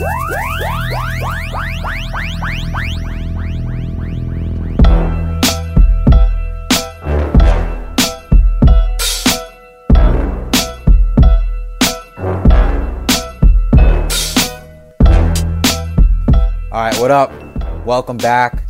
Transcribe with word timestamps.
All 0.00 0.06
right, 16.72 16.98
what 16.98 17.10
up? 17.10 17.30
Welcome 17.84 18.16
back. 18.16 18.62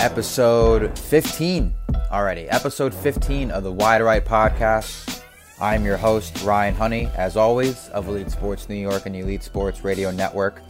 Episode 0.00 0.98
15 0.98 1.72
already. 2.10 2.48
Episode 2.48 2.92
15 2.92 3.52
of 3.52 3.62
the 3.62 3.70
Wide 3.70 4.02
Right 4.02 4.24
podcast. 4.24 5.19
I'm 5.60 5.84
your 5.84 5.98
host, 5.98 6.42
Ryan 6.42 6.74
Honey, 6.74 7.10
as 7.16 7.36
always, 7.36 7.90
of 7.90 8.08
Elite 8.08 8.30
Sports 8.30 8.70
New 8.70 8.76
York 8.76 9.04
and 9.04 9.14
Elite 9.14 9.42
Sports 9.42 9.84
Radio 9.84 10.10
Network. 10.10 10.62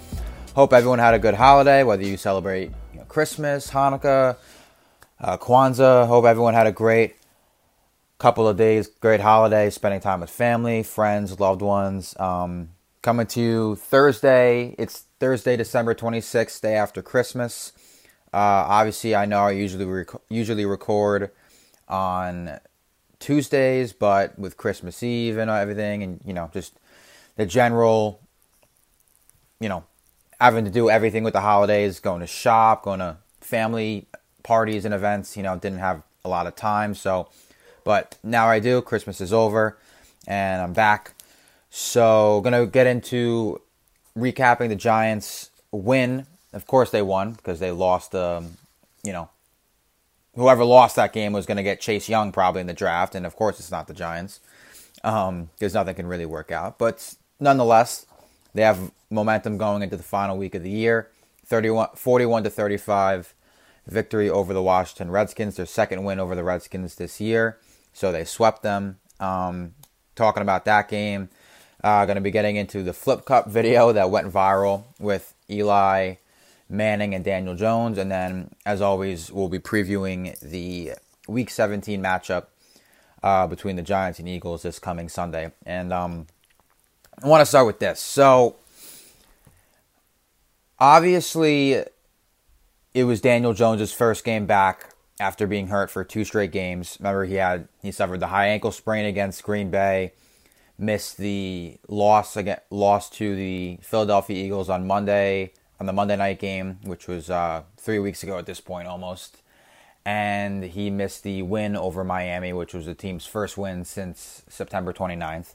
Hope 0.57 0.73
everyone 0.73 0.99
had 0.99 1.15
a 1.15 1.19
good 1.21 1.35
holiday, 1.35 1.85
whether 1.85 2.03
you 2.03 2.17
celebrate 2.17 2.73
you 2.93 2.99
know, 2.99 3.05
Christmas, 3.05 3.71
Hanukkah, 3.71 4.37
uh, 5.21 5.39
Kwanzaa. 5.39 6.09
Hope 6.09 6.25
everyone 6.25 6.55
had 6.55 6.67
a 6.67 6.73
great 6.73 7.15
couple 8.19 8.49
of 8.49 8.57
days, 8.57 8.89
great 8.89 9.21
holiday, 9.21 9.71
spending 9.71 10.01
time 10.01 10.23
with 10.23 10.31
family, 10.31 10.83
friends, 10.83 11.39
loved 11.39 11.63
ones. 11.63 12.19
Um, 12.19 12.71
coming 13.01 13.29
to 13.29 13.41
you 13.41 13.77
Thursday. 13.77 14.75
It's 14.77 15.05
Thursday, 15.21 15.57
December 15.57 15.95
26th, 15.95 16.61
day 16.63 16.75
after 16.75 17.01
Christmas. 17.01 17.73
Uh, 18.35 18.67
obviously, 18.67 19.15
I 19.15 19.25
know 19.25 19.43
I 19.43 19.53
usually 19.53 19.85
rec- 19.85 20.21
usually 20.29 20.65
record 20.67 21.31
on 21.89 22.59
Tuesdays, 23.21 23.93
but 23.93 24.37
with 24.39 24.57
Christmas 24.57 25.03
Eve 25.03 25.39
and 25.39 25.51
everything, 25.51 26.03
and 26.03 26.21
you 26.25 26.33
know, 26.33 26.51
just 26.53 26.73
the 27.37 27.47
general, 27.47 28.21
you 29.61 29.69
know, 29.69 29.85
having 30.41 30.65
to 30.65 30.71
do 30.71 30.91
everything 30.91 31.23
with 31.23 31.35
the 31.35 31.41
holidays, 31.41 32.01
going 32.01 32.21
to 32.21 32.27
shop, 32.27 32.85
going 32.85 33.01
to 33.01 33.19
family 33.41 34.07
parties 34.43 34.85
and 34.85 34.95
events, 34.95 35.37
you 35.37 35.43
know, 35.43 35.57
didn't 35.57 35.79
have 35.79 36.03
a 36.25 36.29
lot 36.29 36.47
of 36.47 36.57
time. 36.57 36.95
So, 36.95 37.29
but 37.85 38.17
now 38.23 38.47
I 38.47 38.59
do. 38.59 38.83
Christmas 38.83 39.21
is 39.21 39.33
over, 39.33 39.79
and 40.27 40.63
I'm 40.63 40.73
back. 40.73 41.13
So, 41.71 42.41
gonna 42.43 42.67
get 42.67 42.87
into 42.87 43.61
recapping 44.17 44.69
the 44.71 44.77
Giants' 44.77 45.51
win. 45.71 46.27
Of 46.53 46.67
course, 46.67 46.91
they 46.91 47.03
won 47.03 47.33
because 47.33 47.61
they 47.61 47.71
lost. 47.71 48.15
Um, 48.15 48.57
you 49.03 49.13
know, 49.13 49.31
whoever 50.35 50.65
lost 50.65 50.97
that 50.97 51.13
game 51.13 51.33
was 51.33 51.47
going 51.47 51.57
to 51.57 51.63
get 51.63 51.81
Chase 51.81 52.09
Young 52.09 52.33
probably 52.33 52.61
in 52.61 52.67
the 52.67 52.73
draft, 52.73 53.15
and 53.15 53.27
of 53.27 53.37
course, 53.37 53.59
it's 53.59 53.71
not 53.71 53.87
the 53.87 53.95
Giants 53.95 54.41
because 54.95 55.29
um, 55.29 55.49
nothing 55.61 55.95
can 55.95 56.07
really 56.07 56.27
work 56.27 56.51
out. 56.53 56.79
But 56.79 57.15
nonetheless, 57.39 58.07
they 58.55 58.63
have 58.63 58.93
momentum 59.11 59.59
going 59.59 59.83
into 59.83 59.97
the 59.97 60.03
final 60.03 60.37
week 60.37 60.55
of 60.55 60.63
the 60.63 60.71
year. 60.71 61.11
31, 61.47 61.89
41 61.97 62.45
to 62.45 62.51
35 62.51 63.35
victory 63.87 64.31
over 64.31 64.53
the 64.53 64.63
Washington 64.63 65.11
Redskins, 65.11 65.57
their 65.57 65.67
second 65.67 66.05
win 66.05 66.21
over 66.21 66.35
the 66.35 66.45
Redskins 66.45 66.95
this 66.95 67.21
year. 67.21 67.59
So 67.93 68.13
they 68.13 68.25
swept 68.25 68.63
them. 68.63 68.99
Um, 69.19 69.75
talking 70.15 70.43
about 70.43 70.65
that 70.67 70.89
game, 70.89 71.29
uh, 71.83 72.05
going 72.05 72.17
to 72.17 72.21
be 72.21 72.31
getting 72.31 72.57
into 72.57 72.83
the 72.83 72.93
Flip 72.93 73.25
Cup 73.25 73.49
video 73.49 73.93
that 73.93 74.11
went 74.11 74.33
viral 74.33 74.85
with 74.99 75.35
Eli 75.51 76.17
Manning 76.71 77.15
and 77.15 77.25
Daniel 77.25 77.55
Jones. 77.55 77.99
And 77.99 78.11
then, 78.11 78.55
as 78.65 78.81
always, 78.81 79.31
we'll 79.31 79.49
be 79.49 79.59
previewing 79.59 80.39
the 80.41 80.93
Week 81.27 81.51
17 81.51 82.03
matchup 82.03 82.47
uh, 83.23 83.47
between 83.47 83.77
the 83.77 83.83
Giants 83.83 84.19
and 84.19 84.29
Eagles 84.29 84.63
this 84.63 84.79
coming 84.79 85.09
Sunday. 85.09 85.53
And 85.67 85.93
um, 85.93 86.27
I 87.23 87.27
want 87.27 87.43
to 87.43 87.47
start 87.47 87.67
with 87.67 87.81
this. 87.81 88.01
So, 88.01 88.57
obviously, 90.79 91.85
it 92.95 93.05
was 93.05 93.21
Daniel 93.21 93.53
Jones' 93.53 93.93
first 93.93 94.25
game 94.25 94.47
back 94.47 94.95
after 95.19 95.47
being 95.47 95.69
hurt 95.69 95.91
for 95.91 96.05
two 96.05 96.25
straight 96.25 96.53
games. 96.53 96.97
Remember, 97.01 97.25
he 97.25 97.35
had 97.35 97.69
he 97.83 97.93
suffered 97.93 98.21
the 98.21 98.29
high 98.29 98.47
ankle 98.47 98.73
sprain 98.73 99.05
against 99.05 99.43
Green 99.43 99.71
Bay, 99.71 100.13
missed 100.79 101.19
the 101.19 101.79
loss 101.89 102.37
again, 102.37 102.61
loss 102.71 103.11
to 103.11 103.35
the 103.35 103.79
Philadelphia 103.83 104.45
Eagles 104.45 104.71
on 104.71 104.87
Monday 104.87 105.53
on 105.81 105.87
the 105.87 105.93
Monday 105.93 106.17
night 106.17 106.39
game, 106.39 106.79
which 106.85 107.09
was 107.09 107.31
uh, 107.31 107.63
three 107.79 107.99
weeks 107.99 108.23
ago 108.23 108.39
at 108.39 108.47
this 108.47 108.61
point 108.61 108.87
almost. 108.87 109.43
And 110.05 110.63
he 110.63 110.91
missed 110.91 111.25
the 111.25 111.43
win 111.43 111.75
over 111.75 112.05
Miami, 112.05 112.53
which 112.53 112.75
was 112.75 112.87
the 112.87 112.95
team's 112.95 113.27
first 113.27 113.59
win 113.59 113.85
since 113.85 114.43
September 114.49 114.93
29th. 114.93 115.55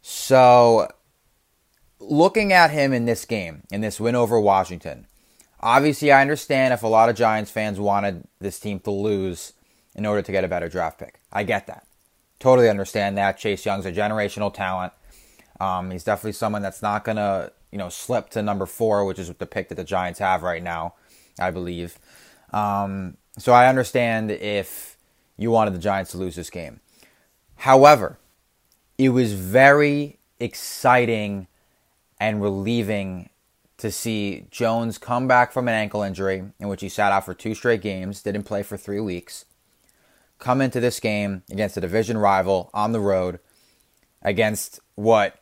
So, 0.00 0.88
looking 2.00 2.52
at 2.52 2.70
him 2.70 2.92
in 2.92 3.04
this 3.04 3.24
game, 3.24 3.62
in 3.70 3.80
this 3.80 4.00
win 4.00 4.16
over 4.16 4.40
Washington, 4.40 5.06
obviously 5.60 6.10
I 6.10 6.20
understand 6.20 6.74
if 6.74 6.82
a 6.82 6.88
lot 6.88 7.08
of 7.08 7.14
Giants 7.16 7.50
fans 7.50 7.78
wanted 7.78 8.24
this 8.40 8.58
team 8.58 8.80
to 8.80 8.90
lose 8.90 9.52
in 9.94 10.06
order 10.06 10.22
to 10.22 10.32
get 10.32 10.44
a 10.44 10.48
better 10.48 10.68
draft 10.68 10.98
pick. 10.98 11.20
I 11.32 11.44
get 11.44 11.66
that. 11.66 11.86
Totally 12.40 12.68
understand 12.68 13.16
that. 13.18 13.38
Chase 13.38 13.64
Young's 13.64 13.86
a 13.86 13.92
generational 13.92 14.52
talent. 14.52 14.92
Um, 15.60 15.92
he's 15.92 16.02
definitely 16.02 16.32
someone 16.32 16.62
that's 16.62 16.82
not 16.82 17.04
going 17.04 17.16
to, 17.16 17.52
you 17.72 17.78
know, 17.78 17.88
slip 17.88 18.30
to 18.30 18.42
number 18.42 18.66
four, 18.66 19.04
which 19.04 19.18
is 19.18 19.32
the 19.32 19.46
pick 19.46 19.68
that 19.70 19.74
the 19.74 19.84
Giants 19.84 20.20
have 20.20 20.42
right 20.42 20.62
now, 20.62 20.94
I 21.40 21.50
believe. 21.50 21.98
Um, 22.52 23.16
so 23.38 23.52
I 23.52 23.68
understand 23.68 24.30
if 24.30 24.98
you 25.36 25.50
wanted 25.50 25.74
the 25.74 25.78
Giants 25.78 26.12
to 26.12 26.18
lose 26.18 26.36
this 26.36 26.50
game. 26.50 26.80
However, 27.56 28.18
it 28.98 29.08
was 29.08 29.32
very 29.32 30.18
exciting 30.38 31.48
and 32.20 32.42
relieving 32.42 33.30
to 33.78 33.90
see 33.90 34.46
Jones 34.50 34.98
come 34.98 35.26
back 35.26 35.50
from 35.50 35.66
an 35.66 35.74
ankle 35.74 36.02
injury 36.02 36.44
in 36.60 36.68
which 36.68 36.82
he 36.82 36.88
sat 36.88 37.10
out 37.10 37.24
for 37.24 37.34
two 37.34 37.54
straight 37.54 37.80
games, 37.80 38.22
didn't 38.22 38.44
play 38.44 38.62
for 38.62 38.76
three 38.76 39.00
weeks, 39.00 39.44
come 40.38 40.60
into 40.60 40.78
this 40.78 41.00
game 41.00 41.42
against 41.50 41.76
a 41.76 41.80
division 41.80 42.18
rival 42.18 42.70
on 42.74 42.92
the 42.92 43.00
road 43.00 43.40
against 44.22 44.78
what 44.94 45.41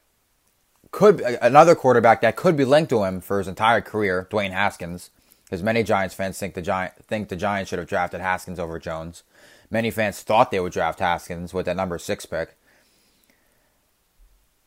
could 0.91 1.21
another 1.21 1.75
quarterback 1.75 2.21
that 2.21 2.37
could 2.37 2.57
be 2.57 2.65
linked 2.65 2.91
to 2.91 3.05
him 3.05 3.21
for 3.21 3.39
his 3.39 3.49
entire 3.49 3.81
career, 3.81 4.27
Dwayne 4.31 4.53
Haskins, 4.53 5.11
because 5.45 5.63
many 5.63 5.83
Giants 5.83 6.15
fans 6.15 6.39
think 6.39 6.55
the 6.55 6.63
Giant 6.63 6.95
think 7.07 7.29
the 7.29 7.37
Giants 7.37 7.71
should 7.71 7.79
have 7.79 7.89
drafted 7.89 8.21
Haskins 8.21 8.59
over 8.59 8.79
Jones. 8.79 9.23
Many 9.71 9.91
fans 9.91 10.23
thought 10.23 10.51
they 10.51 10.61
would 10.61 10.73
draft 10.73 10.99
Haskins 10.99 11.55
with 11.55 11.67
that 11.67 11.77
number 11.77 11.99
six 11.99 12.27
pick. 12.27 12.57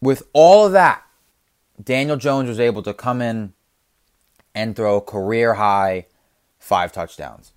With 0.01 0.23
all 0.33 0.65
of 0.65 0.71
that, 0.73 1.03
Daniel 1.81 2.17
Jones 2.17 2.49
was 2.49 2.59
able 2.59 2.83
to 2.83 2.93
come 2.93 3.21
in 3.21 3.53
and 4.55 4.75
throw 4.75 5.01
career 5.01 5.55
high 5.55 6.05
five 6.59 6.91
touchdowns. 6.91 7.53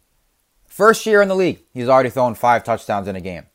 First 0.67 1.07
year 1.07 1.23
in 1.23 1.29
the 1.29 1.37
league, 1.37 1.61
he's 1.73 1.89
already 1.89 2.11
thrown 2.11 2.35
five 2.35 2.65
touchdowns 2.65 3.09
in 3.09 3.17
a 3.17 3.21
game. 3.21 3.47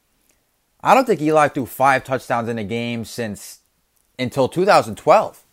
I 0.83 0.95
don't 0.95 1.05
think 1.05 1.21
Eli 1.21 1.49
threw 1.49 1.65
five 1.65 2.03
touchdowns 2.03 2.49
in 2.49 2.57
a 2.57 2.63
game 2.63 3.05
since 3.05 3.60
until 4.21 4.47
2012. 4.47 5.43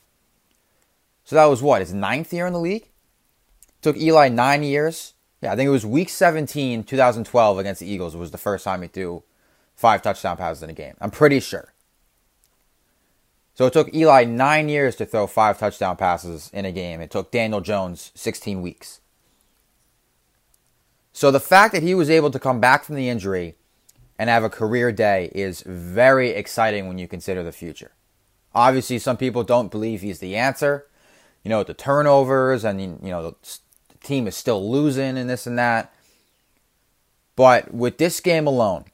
So 1.25 1.37
that 1.37 1.47
was 1.47 1.63
what, 1.63 1.81
his 1.81 1.93
ninth 1.93 2.33
year 2.33 2.47
in 2.47 2.53
the 2.53 2.61
league? 2.61 2.89
Took 3.83 3.97
Eli 3.97 4.29
nine 4.29 4.63
years. 4.63 5.15
Yeah, 5.43 5.53
I 5.53 5.57
think 5.57 5.69
it 5.69 5.71
was 5.71 5.87
week 5.87 6.09
17, 6.09 6.85
2012 6.85 7.59
against 7.59 7.81
the 7.81 7.91
Eagles 7.91 8.17
was 8.17 8.31
the 8.31 8.39
first 8.39 8.65
time 8.65 8.83
he 8.83 8.89
threw 8.89 9.23
five 9.75 10.03
touchdown 10.03 10.37
passes 10.37 10.63
in 10.63 10.71
a 10.71 10.75
game. 10.75 10.95
I'm 11.01 11.11
pretty 11.11 11.41
sure. 11.41 11.73
So 13.55 13.67
it 13.67 13.73
took 13.73 13.93
Eli 13.95 14.25
nine 14.25 14.69
years 14.69 14.97
to 14.97 15.07
throw 15.07 15.27
five 15.27 15.59
touchdown 15.59 15.97
passes 15.97 16.51
in 16.53 16.65
a 16.65 16.73
game. 16.73 17.01
It 17.01 17.11
took 17.11 17.31
Daniel 17.31 17.61
Jones 17.61 18.13
16 18.15 18.63
weeks. 18.63 19.01
So 21.13 21.31
the 21.31 21.41
fact 21.41 21.75
that 21.75 21.83
he 21.83 21.95
was 21.95 22.09
able 22.09 22.31
to 22.31 22.39
come 22.39 22.61
back 22.61 22.85
from 22.85 22.95
the 22.95 23.09
injury 23.09 23.57
and 24.19 24.31
have 24.31 24.45
a 24.45 24.51
career 24.51 24.93
day 24.93 25.31
is 25.35 25.63
very 25.63 26.31
exciting 26.31 26.89
when 26.89 26.99
you 26.99 27.07
consider 27.07 27.43
the 27.43 27.53
future. 27.53 27.93
Obviously, 28.55 28.99
some 28.99 29.17
people 29.17 29.45
don't 29.45 29.71
believe 29.71 30.01
he's 30.01 30.19
the 30.19 30.37
answer. 30.37 30.87
You 31.45 31.51
know, 31.51 31.63
the 31.63 31.75
turnovers 31.75 32.65
and, 32.65 32.81
you 32.81 33.11
know, 33.11 33.31
the 33.31 33.59
team 34.03 34.27
is 34.27 34.37
still 34.37 34.71
losing 34.71 35.17
and 35.17 35.29
this 35.29 35.47
and 35.47 35.59
that. 35.59 35.93
But 37.37 37.73
with 37.73 37.99
this 37.99 38.21
game 38.21 38.47
alone, 38.47 38.87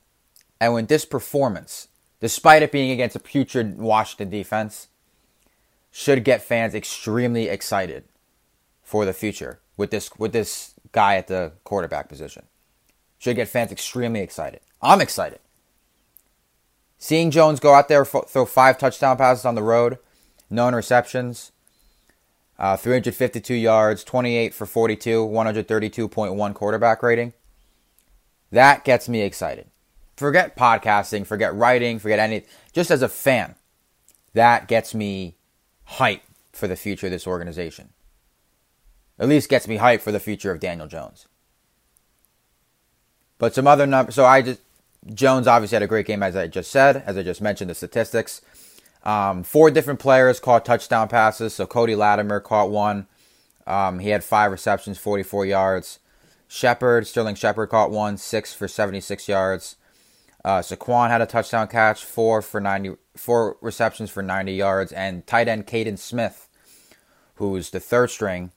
and 0.61 0.75
with 0.75 0.89
this 0.89 1.05
performance, 1.05 1.89
despite 2.21 2.63
it 2.63 2.73
being 2.73 2.91
against 2.91 3.17
a 3.17 3.21
putrid 3.21 3.79
Washington 3.79 4.31
defense, 4.31 4.89
should 5.91 6.25
get 6.25 6.43
fans 6.43 6.75
extremely 6.75 7.49
excited 7.49 8.05
for 8.83 9.05
the 9.05 9.13
future 9.13 9.61
with 9.77 9.91
this 9.91 10.11
with 10.19 10.33
this 10.33 10.75
guy 10.93 11.17
at 11.17 11.29
the 11.29 11.53
quarterback 11.65 12.09
position. 12.09 12.45
Should 13.19 13.37
get 13.37 13.49
fans 13.49 13.73
extremely 13.73 14.21
excited. 14.21 14.61
I'm 14.83 15.01
excited. 15.01 15.41
Seeing 17.05 17.31
Jones 17.31 17.61
go 17.61 17.75
out 17.75 17.89
there 17.89 18.03
throw 18.07 18.47
five 18.47 18.79
touchdown 18.79 19.19
passes 19.19 19.45
on 19.45 19.55
the 19.55 19.63
road, 19.63 19.99
no 20.49 20.67
interceptions, 20.67 21.51
uh, 22.59 22.79
352 22.79 23.53
yards, 23.53 24.03
28 24.05 24.55
for 24.55 24.65
42, 24.65 25.27
132.1 25.27 26.55
quarterback 26.55 27.03
rating. 27.03 27.35
That 28.51 28.87
gets 28.87 29.07
me 29.07 29.21
excited. 29.21 29.67
Forget 30.17 30.57
podcasting, 30.57 31.27
forget 31.27 31.55
writing, 31.55 31.99
forget 31.99 32.19
any. 32.19 32.45
Just 32.73 32.91
as 32.91 33.03
a 33.03 33.09
fan, 33.11 33.57
that 34.33 34.67
gets 34.67 34.95
me 34.95 35.37
hype 35.85 36.23
for 36.53 36.67
the 36.67 36.75
future 36.75 37.09
of 37.09 37.13
this 37.13 37.27
organization. 37.27 37.91
At 39.19 39.29
least 39.29 39.51
gets 39.51 39.69
me 39.69 39.77
hype 39.77 40.01
for 40.01 40.11
the 40.11 40.19
future 40.19 40.53
of 40.53 40.59
Daniel 40.59 40.87
Jones. 40.87 41.29
But 43.37 43.55
some 43.55 43.67
other 43.67 43.87
numbers. 43.87 44.15
So 44.15 44.25
I 44.25 44.41
just 44.41 44.63
Jones 45.13 45.47
obviously 45.47 45.77
had 45.77 45.83
a 45.83 45.89
great 45.89 46.07
game, 46.07 46.23
as 46.23 46.37
I 46.37 46.47
just 46.47 46.71
said, 46.71 47.03
as 47.07 47.17
I 47.17 47.23
just 47.23 47.43
mentioned 47.43 47.71
the 47.71 47.75
statistics. 47.75 48.41
Um, 49.03 49.43
four 49.43 49.71
different 49.71 50.01
players 50.01 50.41
caught 50.41 50.65
touchdown 50.65 51.09
passes. 51.09 51.55
So 51.55 51.67
Cody 51.67 51.95
Latimer 51.95 52.41
caught 52.41 52.71
one. 52.71 53.07
Um, 53.67 53.99
he 53.99 54.11
had 54.11 54.25
five 54.25 54.51
receptions, 54.51 54.99
44 54.99 55.47
yards. 55.47 55.99
Shepard, 56.49 57.07
Sterling 57.07 57.35
Shepard 57.35 57.69
caught 57.69 57.91
one, 57.91 58.17
six 58.17 58.55
for 58.55 58.69
76 58.69 59.29
yards. 59.29 59.77
Uh, 60.45 60.61
Saquon 60.61 61.09
had 61.09 61.23
a 61.23 61.27
touchdown 61.27 61.69
catch, 61.69 62.05
four 62.05 62.43
for 62.43 62.61
90, 62.61 62.97
four 63.17 63.57
receptions 63.61 64.11
for 64.11 64.23
90 64.23 64.53
yards, 64.53 64.93
and 64.93 65.27
tight 65.27 65.49
end 65.49 65.67
Kaden 65.67 65.99
Smith, 65.99 66.49
who's 67.37 67.71
the 67.71 67.81
third 67.81 68.11
string 68.11 68.53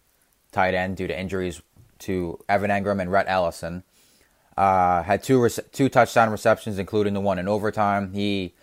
tight 0.52 0.74
end 0.74 0.98
due 0.98 1.08
to 1.08 1.18
injuries 1.18 1.62
to 2.00 2.40
Evan 2.50 2.72
Engram 2.72 3.02
and 3.02 3.12
Rhett 3.12 3.26
Ellison, 3.30 3.84
uh, 4.58 5.04
had 5.04 5.24
two 5.24 5.48
two 5.72 5.88
touchdown 5.88 6.32
receptions, 6.32 6.80
including 6.80 7.14
the 7.14 7.22
one 7.22 7.40
in 7.40 7.48
overtime. 7.48 8.14
He 8.14 8.54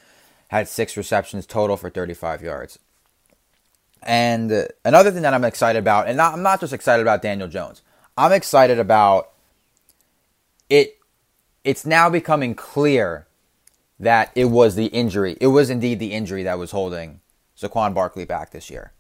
had 0.49 0.69
six 0.69 0.97
receptions 0.97 1.47
total 1.47 1.77
for 1.77 1.91
35 1.91 2.43
yards. 2.43 2.79
And 4.03 4.69
another 4.85 5.11
thing 5.11 5.23
that 5.23 5.33
I'm 5.33 5.45
excited 5.45 5.79
about, 5.79 6.09
and 6.09 6.17
not, 6.17 6.35
I'm 6.35 6.43
not 6.43 6.61
just 6.61 6.73
excited 6.73 7.01
about 7.01 7.23
Daniel 7.23 7.49
Jones, 7.49 7.83
I'm 8.19 8.33
excited 8.33 8.79
about 8.79 9.31
it. 10.69 10.99
It's 11.65 11.87
now 11.87 12.11
becoming 12.11 12.55
clear 12.55 13.27
that 13.99 14.31
it 14.35 14.47
was 14.47 14.75
the 14.75 14.87
injury. 14.87 15.39
It 15.41 15.47
was 15.47 15.71
indeed 15.71 15.99
the 15.99 16.13
injury 16.13 16.43
that 16.43 16.59
was 16.59 16.73
holding 16.73 17.21
Saquon 17.59 17.95
Barkley 17.95 18.27
back 18.27 18.51
this 18.51 18.69
year. 18.69 18.93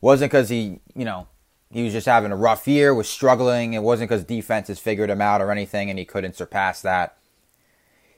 Wasn't 0.00 0.32
because 0.32 0.48
he, 0.48 0.80
you 0.96 1.04
know, 1.04 1.28
he 1.72 1.82
was 1.82 1.92
just 1.92 2.06
having 2.06 2.32
a 2.32 2.36
rough 2.36 2.68
year, 2.68 2.94
was 2.94 3.08
struggling. 3.08 3.72
It 3.72 3.82
wasn't 3.82 4.10
because 4.10 4.24
defenses 4.24 4.78
figured 4.78 5.08
him 5.08 5.22
out 5.22 5.40
or 5.40 5.50
anything 5.50 5.88
and 5.88 5.98
he 5.98 6.04
couldn't 6.04 6.36
surpass 6.36 6.82
that. 6.82 7.16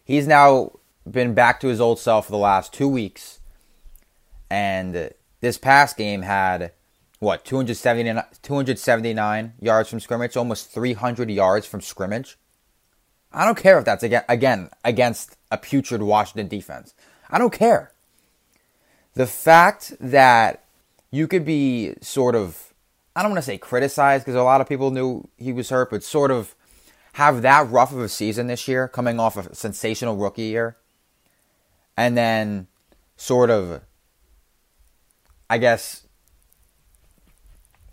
He's 0.04 0.26
now 0.26 0.72
been 1.08 1.34
back 1.34 1.60
to 1.60 1.68
his 1.68 1.80
old 1.80 2.00
self 2.00 2.26
for 2.26 2.32
the 2.32 2.38
last 2.38 2.72
two 2.72 2.88
weeks. 2.88 3.38
And 4.50 5.12
this 5.40 5.56
past 5.56 5.96
game 5.96 6.22
had, 6.22 6.72
what, 7.20 7.44
279, 7.44 8.24
279 8.42 9.52
yards 9.60 9.88
from 9.88 10.00
scrimmage, 10.00 10.36
almost 10.36 10.70
300 10.70 11.30
yards 11.30 11.64
from 11.64 11.80
scrimmage. 11.80 12.36
I 13.32 13.44
don't 13.44 13.58
care 13.58 13.78
if 13.78 13.84
that's 13.84 14.02
again, 14.02 14.24
again 14.28 14.70
against 14.84 15.36
a 15.50 15.58
putrid 15.58 16.02
Washington 16.02 16.48
defense. 16.48 16.92
I 17.30 17.38
don't 17.38 17.52
care. 17.52 17.92
The 19.14 19.26
fact 19.26 19.94
that 20.00 20.64
you 21.12 21.28
could 21.28 21.44
be 21.44 21.94
sort 22.00 22.34
of 22.34 22.73
I 23.16 23.22
don't 23.22 23.30
want 23.30 23.38
to 23.38 23.46
say 23.50 23.58
criticized 23.58 24.24
because 24.24 24.34
a 24.34 24.42
lot 24.42 24.60
of 24.60 24.68
people 24.68 24.90
knew 24.90 25.28
he 25.36 25.52
was 25.52 25.70
hurt, 25.70 25.90
but 25.90 26.02
sort 26.02 26.30
of 26.30 26.54
have 27.14 27.42
that 27.42 27.70
rough 27.70 27.92
of 27.92 28.00
a 28.00 28.08
season 28.08 28.48
this 28.48 28.66
year, 28.66 28.88
coming 28.88 29.20
off 29.20 29.36
a 29.36 29.54
sensational 29.54 30.16
rookie 30.16 30.42
year, 30.42 30.76
and 31.96 32.16
then 32.16 32.66
sort 33.16 33.50
of, 33.50 33.82
I 35.48 35.58
guess, 35.58 36.08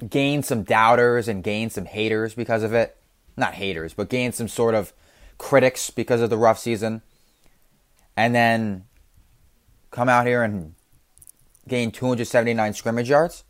gain 0.10 0.42
some 0.42 0.64
doubters 0.64 1.28
and 1.28 1.44
gain 1.44 1.70
some 1.70 1.86
haters 1.86 2.34
because 2.34 2.64
of 2.64 2.74
it. 2.74 2.98
Not 3.38 3.54
haters, 3.54 3.94
but 3.94 4.10
gain 4.10 4.32
some 4.32 4.48
sort 4.48 4.74
of 4.74 4.92
critics 5.38 5.92
because 5.92 6.22
of 6.22 6.32
the 6.32 6.38
rough 6.38 6.58
season, 6.58 7.04
and 8.18 8.34
then 8.34 8.86
come 9.92 10.10
out 10.10 10.26
here 10.26 10.42
and 10.42 10.74
gain 11.68 11.92
279 11.92 12.74
scrimmage 12.74 13.10
yards 13.10 13.44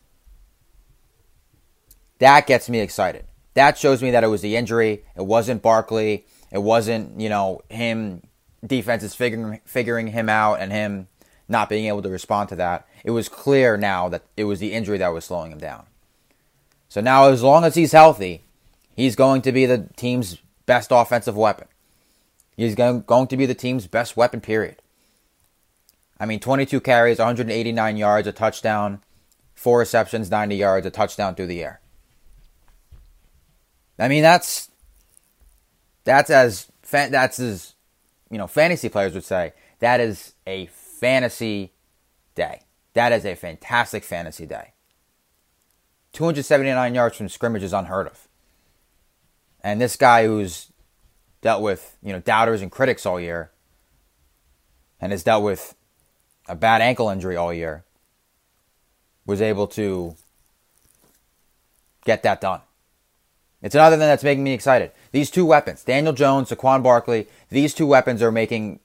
that 2.22 2.46
gets 2.46 2.70
me 2.70 2.80
excited. 2.80 3.26
That 3.56 3.80
shows 3.80 4.02
me 4.02 4.12
that 4.12 4.24
it 4.24 4.28
was 4.28 4.42
the 4.42 4.56
injury. 4.56 5.04
It 5.16 5.26
wasn't 5.26 5.64
Barkley. 5.64 6.26
It 6.52 6.60
wasn't, 6.60 7.20
you 7.20 7.30
know, 7.30 7.62
him 7.68 8.22
defenses 8.66 9.16
figuring 9.16 9.60
figuring 9.66 10.08
him 10.08 10.30
out 10.30 10.60
and 10.60 10.72
him 10.72 11.08
not 11.50 11.68
being 11.68 11.88
able 11.88 12.04
to 12.04 12.10
respond 12.10 12.48
to 12.50 12.56
that. 12.58 12.88
It 13.04 13.12
was 13.12 13.28
clear 13.28 13.76
now 13.76 14.08
that 14.10 14.24
it 14.38 14.44
was 14.44 14.60
the 14.60 14.72
injury 14.72 15.00
that 15.00 15.10
was 15.10 15.26
slowing 15.26 15.52
him 15.52 15.58
down. 15.58 15.88
So 16.90 17.02
now 17.02 17.30
as 17.30 17.42
long 17.42 17.66
as 17.66 17.74
he's 17.74 17.92
healthy, 17.92 18.44
he's 18.96 19.16
going 19.16 19.42
to 19.42 19.52
be 19.52 19.66
the 19.66 19.90
team's 19.96 20.38
best 20.68 20.92
offensive 20.92 21.36
weapon. 21.36 21.68
He's 22.56 22.76
going, 22.76 23.04
to 23.04 23.38
be 23.38 23.48
the 23.48 23.56
team's 23.56 23.88
best 23.88 24.16
weapon, 24.16 24.42
period. 24.42 24.82
I 26.20 26.28
mean, 26.28 26.40
22 26.40 26.80
carries, 26.82 27.18
189 27.18 27.98
yards, 27.98 28.28
a 28.28 28.32
touchdown, 28.32 29.02
four 29.56 29.80
receptions, 29.80 30.30
90 30.30 30.56
yards, 30.56 30.86
a 30.86 30.92
touchdown 30.92 31.34
through 31.34 31.48
the 31.48 31.64
air. 31.64 31.81
I 34.00 34.08
mean, 34.08 34.24
that's 34.24 34.70
that's 36.04 36.30
as 36.30 36.72
that's 36.90 37.40
as 37.40 37.76
you 38.30 38.38
know, 38.38 38.48
fantasy 38.48 38.90
players 38.90 39.14
would 39.14 39.24
say 39.24 39.54
that 39.80 40.00
is 40.00 40.34
a 40.48 40.68
fantasy 40.68 41.74
day. 42.36 42.62
That 42.94 43.12
is 43.12 43.26
a 43.26 43.36
fantastic 43.36 44.04
fantasy 44.04 44.46
day. 44.46 44.74
279 46.14 46.96
yards 46.96 47.18
from 47.18 47.30
scrimmage 47.30 47.64
is 47.64 47.74
unheard 47.74 48.08
of. 48.08 48.28
And 49.64 49.80
this 49.80 49.96
guy 49.96 50.26
who's 50.26 50.72
dealt 51.42 51.62
with, 51.62 51.98
you 52.04 52.12
know, 52.12 52.20
doubters 52.20 52.62
and 52.62 52.72
critics 52.72 53.06
all 53.06 53.20
year 53.20 53.52
and 55.00 55.12
has 55.12 55.24
dealt 55.24 55.44
with 55.44 55.76
a 56.48 56.56
bad 56.56 56.82
ankle 56.82 57.10
injury 57.10 57.36
all 57.36 57.54
year 57.54 57.84
was 59.26 59.42
able 59.42 59.68
to 59.68 60.16
get 62.06 62.24
that 62.24 62.42
done. 62.42 62.62
It's 63.62 63.76
another 63.76 63.96
thing 63.96 64.08
that's 64.08 64.24
making 64.24 64.44
me 64.44 64.54
excited. 64.54 64.92
These 65.12 65.30
two 65.30 65.46
weapons, 65.46 65.84
Daniel 65.84 66.14
Jones, 66.14 66.50
Saquon 66.50 66.82
Barkley, 66.82 67.28
these 67.50 67.74
two 67.74 67.86
weapons 67.86 68.22
are 68.22 68.32
making 68.32 68.80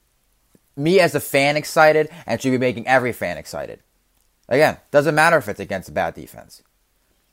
me 0.77 1.01
as 1.01 1.15
a 1.15 1.21
fan 1.21 1.57
excited 1.57 2.11
and 2.27 2.41
should 2.41 2.51
be 2.51 2.59
making 2.59 2.87
every 2.87 3.13
fan 3.13 3.39
excited. 3.39 3.81
Again, 4.49 4.77
doesn't 4.91 5.15
matter 5.15 5.39
if 5.39 5.49
it's 5.49 5.61
against 5.61 5.89
a 5.89 5.93
bad 5.93 6.15
defense. 6.15 6.63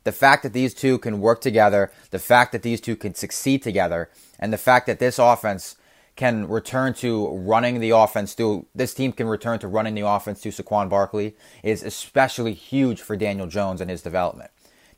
The 0.03 0.11
fact 0.11 0.43
that 0.43 0.53
these 0.53 0.73
two 0.73 0.97
can 0.97 1.19
work 1.19 1.41
together, 1.41 1.91
the 2.11 2.19
fact 2.19 2.51
that 2.53 2.61
these 2.61 2.81
two 2.81 2.95
can 2.95 3.13
succeed 3.13 3.61
together, 3.61 4.09
and 4.39 4.51
the 4.51 4.57
fact 4.57 4.87
that 4.87 4.99
this 4.99 5.19
offense 5.19 5.75
can 6.15 6.47
return 6.47 6.93
to 6.93 7.29
running 7.29 7.79
the 7.79 7.89
offense 7.89 8.35
to 8.35 8.65
this 8.75 8.93
team 8.93 9.11
can 9.11 9.27
return 9.27 9.59
to 9.59 9.67
running 9.67 9.95
the 9.95 10.05
offense 10.07 10.41
to 10.41 10.49
Saquon 10.49 10.89
Barkley 10.89 11.35
is 11.63 11.81
especially 11.81 12.53
huge 12.53 13.01
for 13.01 13.15
Daniel 13.15 13.47
Jones 13.47 13.81
and 13.81 13.89
his 13.89 14.01
development. 14.01 14.51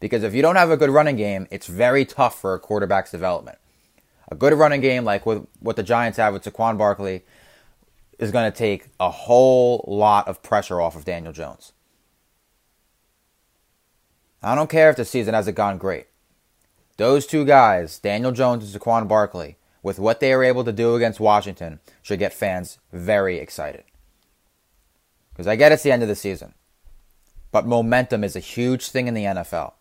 Because 0.06 0.22
if 0.22 0.36
you 0.36 0.44
don't 0.44 0.56
have 0.56 0.70
a 0.70 0.78
good 0.78 0.92
running 0.92 1.16
game, 1.16 1.48
it's 1.50 1.66
very 1.66 2.06
tough 2.06 2.40
for 2.40 2.54
a 2.54 2.60
quarterback's 2.60 3.10
development. 3.10 3.58
A 4.30 4.36
good 4.36 4.54
running 4.54 4.80
game, 4.80 5.04
like 5.04 5.26
with 5.26 5.48
what 5.60 5.78
the 5.78 5.82
Giants 5.82 6.20
have 6.20 6.32
with 6.32 6.44
Saquon 6.44 6.78
Barkley, 6.78 7.24
is 8.20 8.30
going 8.30 8.52
to 8.52 8.56
take 8.56 8.86
a 9.00 9.10
whole 9.10 9.84
lot 9.88 10.28
of 10.28 10.44
pressure 10.44 10.80
off 10.80 10.96
of 10.96 11.06
Daniel 11.06 11.34
Jones. 11.34 11.74
I 14.44 14.54
don't 14.54 14.70
care 14.70 14.92
if 14.92 14.96
the 14.96 15.06
season 15.06 15.34
hasn't 15.34 15.58
gone 15.58 15.80
great. 15.80 16.06
Those 16.98 17.26
two 17.26 17.44
guys, 17.44 17.98
Daniel 17.98 18.32
Jones 18.32 18.72
and 18.72 18.80
Saquon 18.80 19.08
Barkley, 19.08 19.58
with 19.82 19.98
what 19.98 20.20
they 20.20 20.36
were 20.36 20.44
able 20.44 20.64
to 20.66 20.72
do 20.72 20.94
against 20.94 21.20
Washington, 21.20 21.80
should 22.04 22.20
get 22.20 22.32
fans 22.32 22.78
very 22.94 23.40
excited. 23.40 23.86
Because 25.34 25.48
I 25.48 25.56
get 25.56 25.72
it's 25.72 25.82
the 25.82 25.92
end 25.92 26.04
of 26.04 26.10
the 26.10 26.16
season. 26.16 26.54
But 27.52 27.66
momentum 27.66 28.24
is 28.24 28.36
a 28.36 28.40
huge 28.40 28.90
thing 28.90 29.08
in 29.08 29.16
the 29.16 29.24
NFL. 29.24 29.74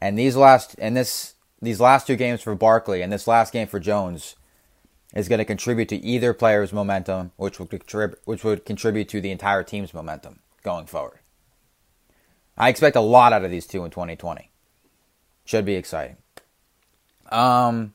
And 0.00 0.18
these 0.18 0.36
last 0.36 0.74
and 0.78 0.96
this 0.96 1.34
these 1.60 1.80
last 1.80 2.06
two 2.06 2.16
games 2.16 2.40
for 2.40 2.54
Barkley 2.54 3.02
and 3.02 3.12
this 3.12 3.26
last 3.26 3.52
game 3.52 3.66
for 3.66 3.78
Jones 3.80 4.36
is 5.14 5.28
going 5.28 5.40
to 5.40 5.44
contribute 5.44 5.88
to 5.90 5.96
either 5.96 6.32
player's 6.32 6.72
momentum, 6.72 7.32
which 7.36 7.58
would 7.58 7.68
contrib- 7.68 8.16
which 8.24 8.44
would 8.44 8.64
contribute 8.64 9.08
to 9.10 9.20
the 9.20 9.30
entire 9.30 9.62
team's 9.62 9.92
momentum 9.92 10.38
going 10.62 10.86
forward. 10.86 11.18
I 12.56 12.68
expect 12.68 12.96
a 12.96 13.00
lot 13.00 13.32
out 13.32 13.44
of 13.44 13.50
these 13.50 13.66
two 13.66 13.84
in 13.84 13.90
2020. 13.90 14.50
Should 15.44 15.64
be 15.64 15.74
exciting. 15.76 16.16
Um, 17.30 17.94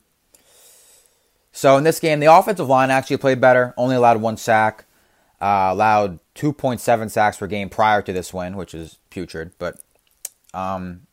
So 1.52 1.78
in 1.78 1.84
this 1.84 2.00
game, 2.00 2.20
the 2.20 2.26
offensive 2.32 2.68
line 2.68 2.90
actually 2.90 3.16
played 3.16 3.40
better. 3.40 3.72
Only 3.78 3.96
allowed 3.96 4.20
one 4.20 4.36
sack. 4.36 4.84
Uh, 5.40 5.68
allowed 5.70 6.18
2.7 6.34 7.10
sacks 7.10 7.38
per 7.38 7.46
game 7.46 7.70
prior 7.70 8.02
to 8.02 8.12
this 8.12 8.32
win, 8.34 8.56
which 8.56 8.74
is 8.74 8.98
putrid. 9.08 9.52
But, 9.58 9.80
um, 10.52 11.05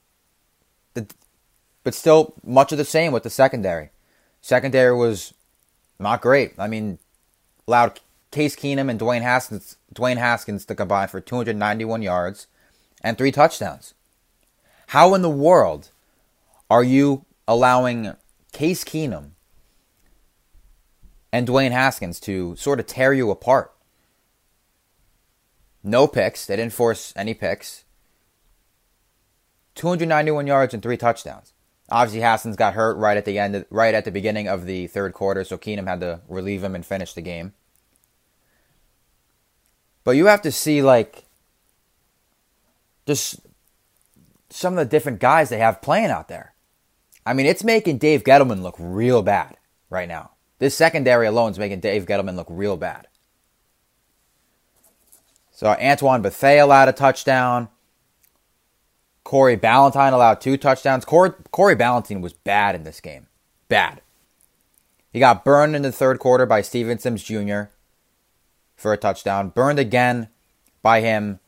but 1.84 1.94
still 1.94 2.34
much 2.44 2.72
of 2.72 2.78
the 2.78 2.86
same 2.86 3.12
with 3.12 3.24
the 3.24 3.30
secondary. 3.30 3.90
Secondary 4.42 4.96
was 4.96 5.34
not 6.00 6.22
great. 6.22 6.54
I 6.58 6.68
mean, 6.68 7.00
allowed 7.68 8.00
Case 8.32 8.56
Keenum 8.56 8.90
and 8.90 9.00
Dwayne 9.00 9.22
Haskins, 9.22 9.78
Dwayne 9.94 10.18
Haskins 10.18 10.66
to 10.66 10.76
combine 10.76 11.08
for 11.08 11.22
291 11.22 12.02
yards 12.02 12.48
and 13.02 13.18
three 13.18 13.32
touchdowns. 13.32 13.94
How 14.88 15.14
in 15.14 15.22
the 15.22 15.30
world 15.30 15.90
are 16.70 16.84
you 16.84 17.26
allowing 17.48 18.16
Case 18.52 18.84
Keenum 18.84 19.32
and 21.32 21.48
Dwayne 21.48 21.72
Haskins 21.72 22.20
to 22.22 22.56
sort 22.56 22.80
of 22.80 22.88
tear 22.88 23.14
you 23.14 23.30
apart? 23.32 23.72
No 25.84 26.08
picks. 26.08 26.46
They 26.46 26.56
didn't 26.56 26.74
force 26.74 27.14
any 27.16 27.34
picks. 27.34 27.84
291 29.76 30.48
yards 30.48 30.74
and 30.74 30.82
three 30.82 30.98
touchdowns. 30.98 31.53
Obviously, 31.94 32.22
Haskins 32.22 32.56
got 32.56 32.74
hurt 32.74 32.98
right 32.98 33.18
at 33.18 33.24
the 33.24 33.38
end, 33.38 33.68
right 33.70 33.94
at 33.94 34.04
the 34.04 34.10
beginning 34.10 34.48
of 34.48 34.66
the 34.66 34.88
third 34.88 35.14
quarter, 35.14 35.44
so 35.44 35.60
Keenum 35.60 35.88
had 35.88 36.00
to 36.00 36.22
relieve 36.28 36.64
him 36.64 36.74
and 36.74 36.84
finish 36.84 37.14
the 37.14 37.22
game. 37.22 37.54
But 40.04 40.16
you 40.16 40.26
have 40.26 40.42
to 40.42 40.52
see 40.52 40.82
like 40.82 41.26
just 43.06 43.42
some 44.50 44.74
of 44.74 44.78
the 44.80 44.90
different 44.90 45.20
guys 45.20 45.50
they 45.50 45.60
have 45.60 45.84
playing 45.84 46.10
out 46.10 46.30
there. 46.30 46.56
I 47.28 47.34
mean, 47.34 47.46
it's 47.46 47.64
making 47.64 48.00
Dave 48.00 48.24
Gettleman 48.24 48.64
look 48.64 48.76
real 48.80 49.22
bad 49.22 49.58
right 49.92 50.08
now. 50.08 50.32
This 50.58 50.74
secondary 50.74 51.28
alone 51.28 51.52
is 51.52 51.60
making 51.60 51.82
Dave 51.82 52.08
Gettleman 52.08 52.36
look 52.36 52.48
real 52.50 52.76
bad. 52.76 53.08
So 55.52 55.68
Antoine 55.68 56.24
Bethea 56.24 56.66
allowed 56.66 56.90
a 56.90 56.92
touchdown. 56.92 57.70
Corey 59.34 59.58
Ballentine 59.58 60.14
allowed 60.14 60.42
two 60.42 60.58
touchdowns. 60.58 61.06
Corey, 61.06 61.32
Corey 61.50 61.76
Ballentine 61.76 62.22
was 62.22 62.34
bad 62.34 62.76
in 62.76 62.84
this 62.84 63.00
game. 63.00 63.26
Bad. 63.68 64.00
He 65.12 65.20
got 65.20 65.44
burned 65.44 65.76
in 65.76 65.82
the 65.82 65.92
third 65.92 66.20
quarter 66.20 66.46
by 66.46 66.62
Steven 66.62 67.00
Sims 67.00 67.24
Jr. 67.24 67.64
for 68.76 68.94
a 68.94 68.98
touchdown. 68.98 69.50
Burned 69.50 69.80
again 69.80 70.28
by 70.84 71.02
him 71.02 71.40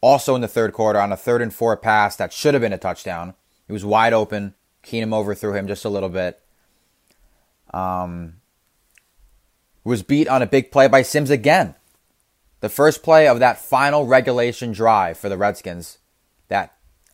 also 0.00 0.34
in 0.34 0.40
the 0.40 0.48
third 0.48 0.72
quarter 0.72 1.00
on 1.00 1.12
a 1.12 1.16
third 1.16 1.40
and 1.40 1.54
four 1.54 1.76
pass 1.76 2.16
that 2.16 2.32
should 2.32 2.54
have 2.54 2.60
been 2.60 2.72
a 2.72 2.76
touchdown. 2.76 3.34
He 3.68 3.72
was 3.72 3.84
wide 3.84 4.12
open. 4.12 4.54
Keenum 4.82 5.14
overthrew 5.14 5.52
him 5.52 5.68
just 5.68 5.84
a 5.84 5.88
little 5.88 6.08
bit. 6.08 6.42
Um, 7.72 8.40
was 9.84 10.02
beat 10.02 10.26
on 10.26 10.42
a 10.42 10.46
big 10.46 10.72
play 10.72 10.88
by 10.88 11.02
Sims 11.02 11.30
again. 11.30 11.76
The 12.58 12.68
first 12.68 13.04
play 13.04 13.28
of 13.28 13.38
that 13.38 13.60
final 13.60 14.06
regulation 14.06 14.72
drive 14.72 15.16
for 15.16 15.28
the 15.28 15.38
Redskins 15.38 15.98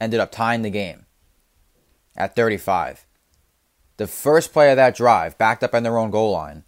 ended 0.04 0.20
up 0.20 0.30
tying 0.30 0.62
the 0.62 0.70
game 0.70 1.06
at 2.16 2.36
35. 2.36 3.06
The 3.96 4.06
first 4.06 4.52
play 4.52 4.70
of 4.70 4.76
that 4.76 4.96
drive, 4.96 5.38
backed 5.38 5.64
up 5.64 5.74
on 5.74 5.82
their 5.82 5.98
own 5.98 6.10
goal 6.10 6.32
line, 6.32 6.64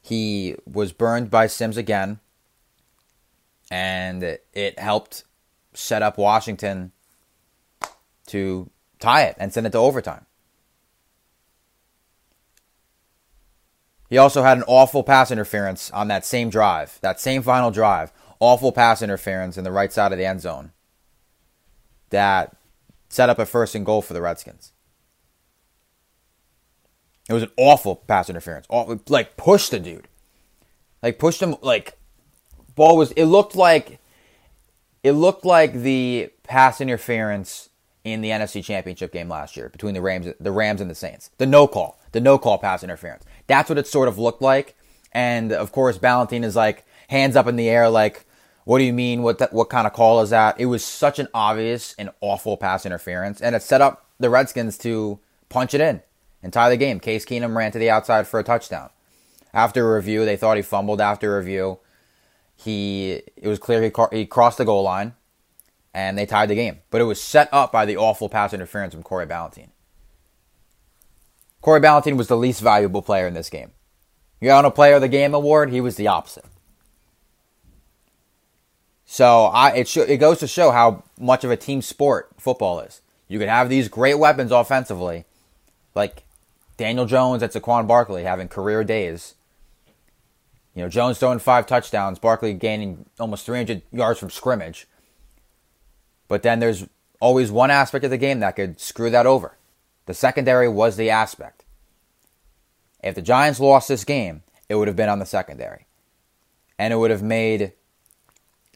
he 0.00 0.56
was 0.64 0.92
burned 0.92 1.30
by 1.30 1.48
Sims 1.48 1.76
again, 1.76 2.20
and 3.70 4.22
it 4.22 4.78
helped 4.78 5.24
set 5.74 6.02
up 6.02 6.16
Washington 6.16 6.92
to 8.26 8.70
tie 8.98 9.24
it 9.24 9.36
and 9.38 9.52
send 9.52 9.66
it 9.66 9.70
to 9.70 9.78
overtime. 9.78 10.24
He 14.08 14.16
also 14.16 14.42
had 14.42 14.56
an 14.56 14.64
awful 14.66 15.02
pass 15.02 15.30
interference 15.30 15.90
on 15.90 16.08
that 16.08 16.24
same 16.24 16.48
drive, 16.48 16.98
that 17.02 17.20
same 17.20 17.42
final 17.42 17.70
drive. 17.70 18.12
Awful 18.40 18.72
pass 18.72 19.02
interference 19.02 19.58
in 19.58 19.64
the 19.64 19.72
right 19.72 19.92
side 19.92 20.12
of 20.12 20.18
the 20.18 20.24
end 20.24 20.40
zone 20.40 20.72
that 22.10 22.56
set 23.08 23.30
up 23.30 23.38
a 23.38 23.46
first 23.46 23.74
and 23.74 23.86
goal 23.86 24.02
for 24.02 24.14
the 24.14 24.22
Redskins. 24.22 24.72
It 27.28 27.32
was 27.32 27.42
an 27.42 27.50
awful 27.56 27.96
pass 27.96 28.30
interference. 28.30 28.66
Awful, 28.68 29.00
like 29.08 29.36
pushed 29.36 29.70
the 29.70 29.80
dude. 29.80 30.08
Like 31.02 31.18
pushed 31.18 31.42
him 31.42 31.56
like 31.62 31.98
ball 32.74 32.96
was 32.96 33.12
it 33.12 33.26
looked 33.26 33.54
like 33.54 34.00
it 35.02 35.12
looked 35.12 35.44
like 35.44 35.74
the 35.74 36.30
pass 36.42 36.80
interference 36.80 37.68
in 38.04 38.20
the 38.20 38.30
NFC 38.30 38.64
Championship 38.64 39.12
game 39.12 39.28
last 39.28 39.56
year 39.56 39.68
between 39.68 39.94
the 39.94 40.00
Rams 40.00 40.28
the 40.40 40.52
Rams 40.52 40.80
and 40.80 40.90
the 40.90 40.94
Saints. 40.94 41.30
The 41.38 41.46
no 41.46 41.66
call. 41.66 42.00
The 42.12 42.20
no 42.20 42.38
call 42.38 42.58
pass 42.58 42.82
interference. 42.82 43.24
That's 43.46 43.68
what 43.68 43.78
it 43.78 43.86
sort 43.86 44.08
of 44.08 44.18
looked 44.18 44.42
like. 44.42 44.74
And 45.12 45.52
of 45.52 45.72
course, 45.72 45.98
Ballentine 45.98 46.44
is 46.44 46.56
like 46.56 46.84
hands 47.08 47.36
up 47.36 47.46
in 47.46 47.56
the 47.56 47.68
air, 47.68 47.88
like, 47.88 48.24
what 48.68 48.80
do 48.80 48.84
you 48.84 48.92
mean? 48.92 49.22
What 49.22 49.38
that, 49.38 49.54
what 49.54 49.70
kind 49.70 49.86
of 49.86 49.94
call 49.94 50.20
is 50.20 50.28
that? 50.28 50.60
It 50.60 50.66
was 50.66 50.84
such 50.84 51.18
an 51.18 51.28
obvious 51.32 51.94
and 51.98 52.10
awful 52.20 52.58
pass 52.58 52.84
interference, 52.84 53.40
and 53.40 53.56
it 53.56 53.62
set 53.62 53.80
up 53.80 54.10
the 54.20 54.28
Redskins 54.28 54.76
to 54.80 55.18
punch 55.48 55.72
it 55.72 55.80
in 55.80 56.02
and 56.42 56.52
tie 56.52 56.68
the 56.68 56.76
game. 56.76 57.00
Case 57.00 57.24
Keenum 57.24 57.56
ran 57.56 57.72
to 57.72 57.78
the 57.78 57.88
outside 57.88 58.28
for 58.28 58.38
a 58.38 58.44
touchdown. 58.44 58.90
After 59.54 59.90
a 59.90 59.96
review, 59.96 60.26
they 60.26 60.36
thought 60.36 60.58
he 60.58 60.62
fumbled. 60.62 61.00
After 61.00 61.34
review, 61.38 61.78
he 62.56 63.22
it 63.36 63.48
was 63.48 63.58
clear 63.58 63.80
he, 63.80 63.90
he 64.14 64.26
crossed 64.26 64.58
the 64.58 64.66
goal 64.66 64.82
line, 64.82 65.14
and 65.94 66.18
they 66.18 66.26
tied 66.26 66.50
the 66.50 66.54
game. 66.54 66.80
But 66.90 67.00
it 67.00 67.04
was 67.04 67.22
set 67.22 67.48
up 67.50 67.72
by 67.72 67.86
the 67.86 67.96
awful 67.96 68.28
pass 68.28 68.52
interference 68.52 68.92
from 68.92 69.02
Corey 69.02 69.26
Ballentine. 69.26 69.70
Corey 71.62 71.80
Ballentine 71.80 72.18
was 72.18 72.28
the 72.28 72.36
least 72.36 72.60
valuable 72.60 73.00
player 73.00 73.26
in 73.26 73.32
this 73.32 73.48
game. 73.48 73.70
You 74.42 74.48
got 74.48 74.66
a 74.66 74.70
Player 74.70 74.96
of 74.96 75.00
the 75.00 75.08
Game 75.08 75.32
award, 75.32 75.70
he 75.70 75.80
was 75.80 75.96
the 75.96 76.08
opposite. 76.08 76.44
So 79.10 79.44
I, 79.46 79.70
it, 79.70 79.88
sh- 79.88 79.96
it 79.96 80.18
goes 80.18 80.38
to 80.40 80.46
show 80.46 80.70
how 80.70 81.02
much 81.18 81.42
of 81.42 81.50
a 81.50 81.56
team 81.56 81.80
sport 81.80 82.28
football 82.36 82.78
is. 82.80 83.00
You 83.26 83.38
could 83.38 83.48
have 83.48 83.70
these 83.70 83.88
great 83.88 84.18
weapons 84.18 84.52
offensively, 84.52 85.24
like 85.94 86.24
Daniel 86.76 87.06
Jones 87.06 87.42
and 87.42 87.50
Saquon 87.50 87.88
Barkley 87.88 88.24
having 88.24 88.48
career 88.48 88.84
days. 88.84 89.34
You 90.74 90.82
know, 90.82 90.90
Jones 90.90 91.18
throwing 91.18 91.38
five 91.38 91.66
touchdowns, 91.66 92.18
Barkley 92.18 92.52
gaining 92.52 93.06
almost 93.18 93.46
300 93.46 93.80
yards 93.92 94.20
from 94.20 94.28
scrimmage. 94.28 94.86
But 96.28 96.42
then 96.42 96.60
there's 96.60 96.86
always 97.18 97.50
one 97.50 97.70
aspect 97.70 98.04
of 98.04 98.10
the 98.10 98.18
game 98.18 98.40
that 98.40 98.56
could 98.56 98.78
screw 98.78 99.08
that 99.08 99.24
over. 99.24 99.56
The 100.04 100.12
secondary 100.12 100.68
was 100.68 100.98
the 100.98 101.08
aspect. 101.08 101.64
If 103.02 103.14
the 103.14 103.22
Giants 103.22 103.58
lost 103.58 103.88
this 103.88 104.04
game, 104.04 104.42
it 104.68 104.74
would 104.74 104.86
have 104.86 104.96
been 104.96 105.08
on 105.08 105.18
the 105.18 105.24
secondary. 105.24 105.86
And 106.78 106.92
it 106.92 106.98
would 106.98 107.10
have 107.10 107.22
made 107.22 107.72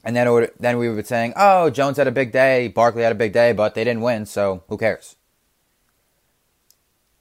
and 0.05 0.17
then 0.17 0.31
would 0.31 0.53
then 0.59 0.79
we 0.79 0.89
would 0.89 0.97
be 0.97 1.03
saying, 1.03 1.35
"Oh, 1.37 1.71
Jones 1.71 1.97
had 1.97 2.07
a 2.07 2.13
big 2.13 2.33
day, 2.33 2.69
Barkley 2.69 3.03
had 3.03 3.13
a 3.13 3.17
big 3.17 3.33
day, 3.33 3.53
but 3.53 3.75
they 3.75 3.85
didn't 3.85 4.03
win, 4.03 4.27
so 4.27 4.65
who 4.69 4.77
cares?" 4.77 5.17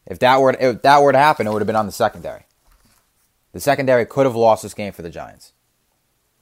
If 0.05 0.19
that 0.19 0.41
were 0.41 0.55
if 0.59 0.81
that 0.81 1.01
were 1.01 1.11
to 1.11 1.17
happen, 1.17 1.47
it 1.47 1.51
would 1.53 1.61
have 1.61 1.67
been 1.67 1.75
on 1.75 1.85
the 1.85 1.91
secondary. 1.91 2.45
The 3.53 3.59
secondary 3.59 4.05
could 4.05 4.25
have 4.25 4.35
lost 4.35 4.63
this 4.63 4.73
game 4.73 4.93
for 4.93 5.01
the 5.01 5.09
Giants, 5.09 5.53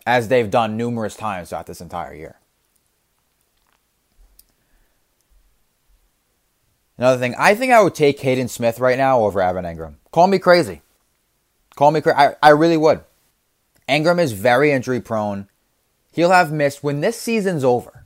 as 0.06 0.28
they've 0.28 0.50
done 0.50 0.78
numerous 0.78 1.16
times 1.16 1.50
throughout 1.50 1.68
this 1.68 1.82
entire 1.82 2.14
year. 2.14 2.36
Another 6.98 7.20
thing, 7.20 7.34
I 7.38 7.56
think 7.56 7.72
I 7.72 7.82
would 7.82 7.96
take 7.96 8.20
Kaden 8.20 8.50
Smith 8.50 8.80
right 8.80 8.98
now 8.98 9.22
over 9.22 9.42
Evan 9.42 9.66
Engram. 9.66 9.96
Call 10.12 10.28
me 10.28 10.38
crazy. 10.38 10.82
Call 11.76 11.92
me 11.92 12.02
crazy. 12.02 12.18
I, 12.18 12.36
I 12.44 12.50
really 12.50 12.76
would. 12.76 13.02
Engram 13.88 14.20
is 14.20 14.34
very 14.34 14.72
injury 14.72 15.00
prone. 15.00 15.48
He'll 16.20 16.32
have 16.32 16.52
missed 16.52 16.84
when 16.84 17.00
this 17.00 17.18
season's 17.18 17.64
over. 17.64 18.04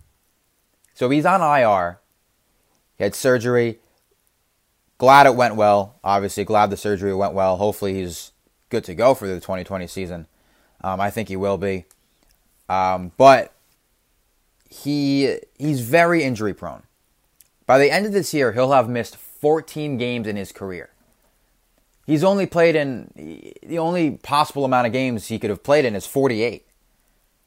So 0.94 1.10
he's 1.10 1.26
on 1.26 1.42
IR. 1.42 2.00
He 2.96 3.04
had 3.04 3.16
surgery. 3.16 3.80
Glad 5.00 5.26
it 5.26 5.34
went 5.34 5.56
well. 5.56 5.96
Obviously, 6.04 6.44
glad 6.44 6.70
the 6.70 6.78
surgery 6.78 7.12
went 7.16 7.34
well. 7.34 7.58
Hopefully, 7.58 7.96
he's 7.96 8.32
good 8.70 8.84
to 8.84 8.94
go 8.94 9.16
for 9.16 9.28
the 9.28 9.40
2020 9.40 9.88
season. 9.88 10.28
Um, 10.84 11.02
I 11.02 11.10
think 11.10 11.28
he 11.28 11.36
will 11.36 11.58
be. 11.58 11.86
Um, 12.70 13.14
but 13.18 13.52
he 14.70 15.40
he's 15.58 15.82
very 15.82 16.22
injury 16.22 16.54
prone. 16.54 16.84
By 17.66 17.80
the 17.80 17.90
end 17.90 18.06
of 18.06 18.14
this 18.14 18.32
year, 18.32 18.52
he'll 18.52 18.74
have 18.74 18.88
missed 18.88 19.16
14 19.16 19.98
games 19.98 20.28
in 20.28 20.36
his 20.36 20.52
career. 20.52 20.92
He's 22.06 22.24
only 22.24 22.46
played 22.46 22.76
in 22.76 23.56
the 23.66 23.80
only 23.80 24.12
possible 24.12 24.66
amount 24.66 24.86
of 24.86 24.94
games 24.94 25.30
he 25.30 25.40
could 25.40 25.50
have 25.50 25.64
played 25.64 25.84
in 25.84 25.96
is 25.96 26.06
48. 26.06 26.68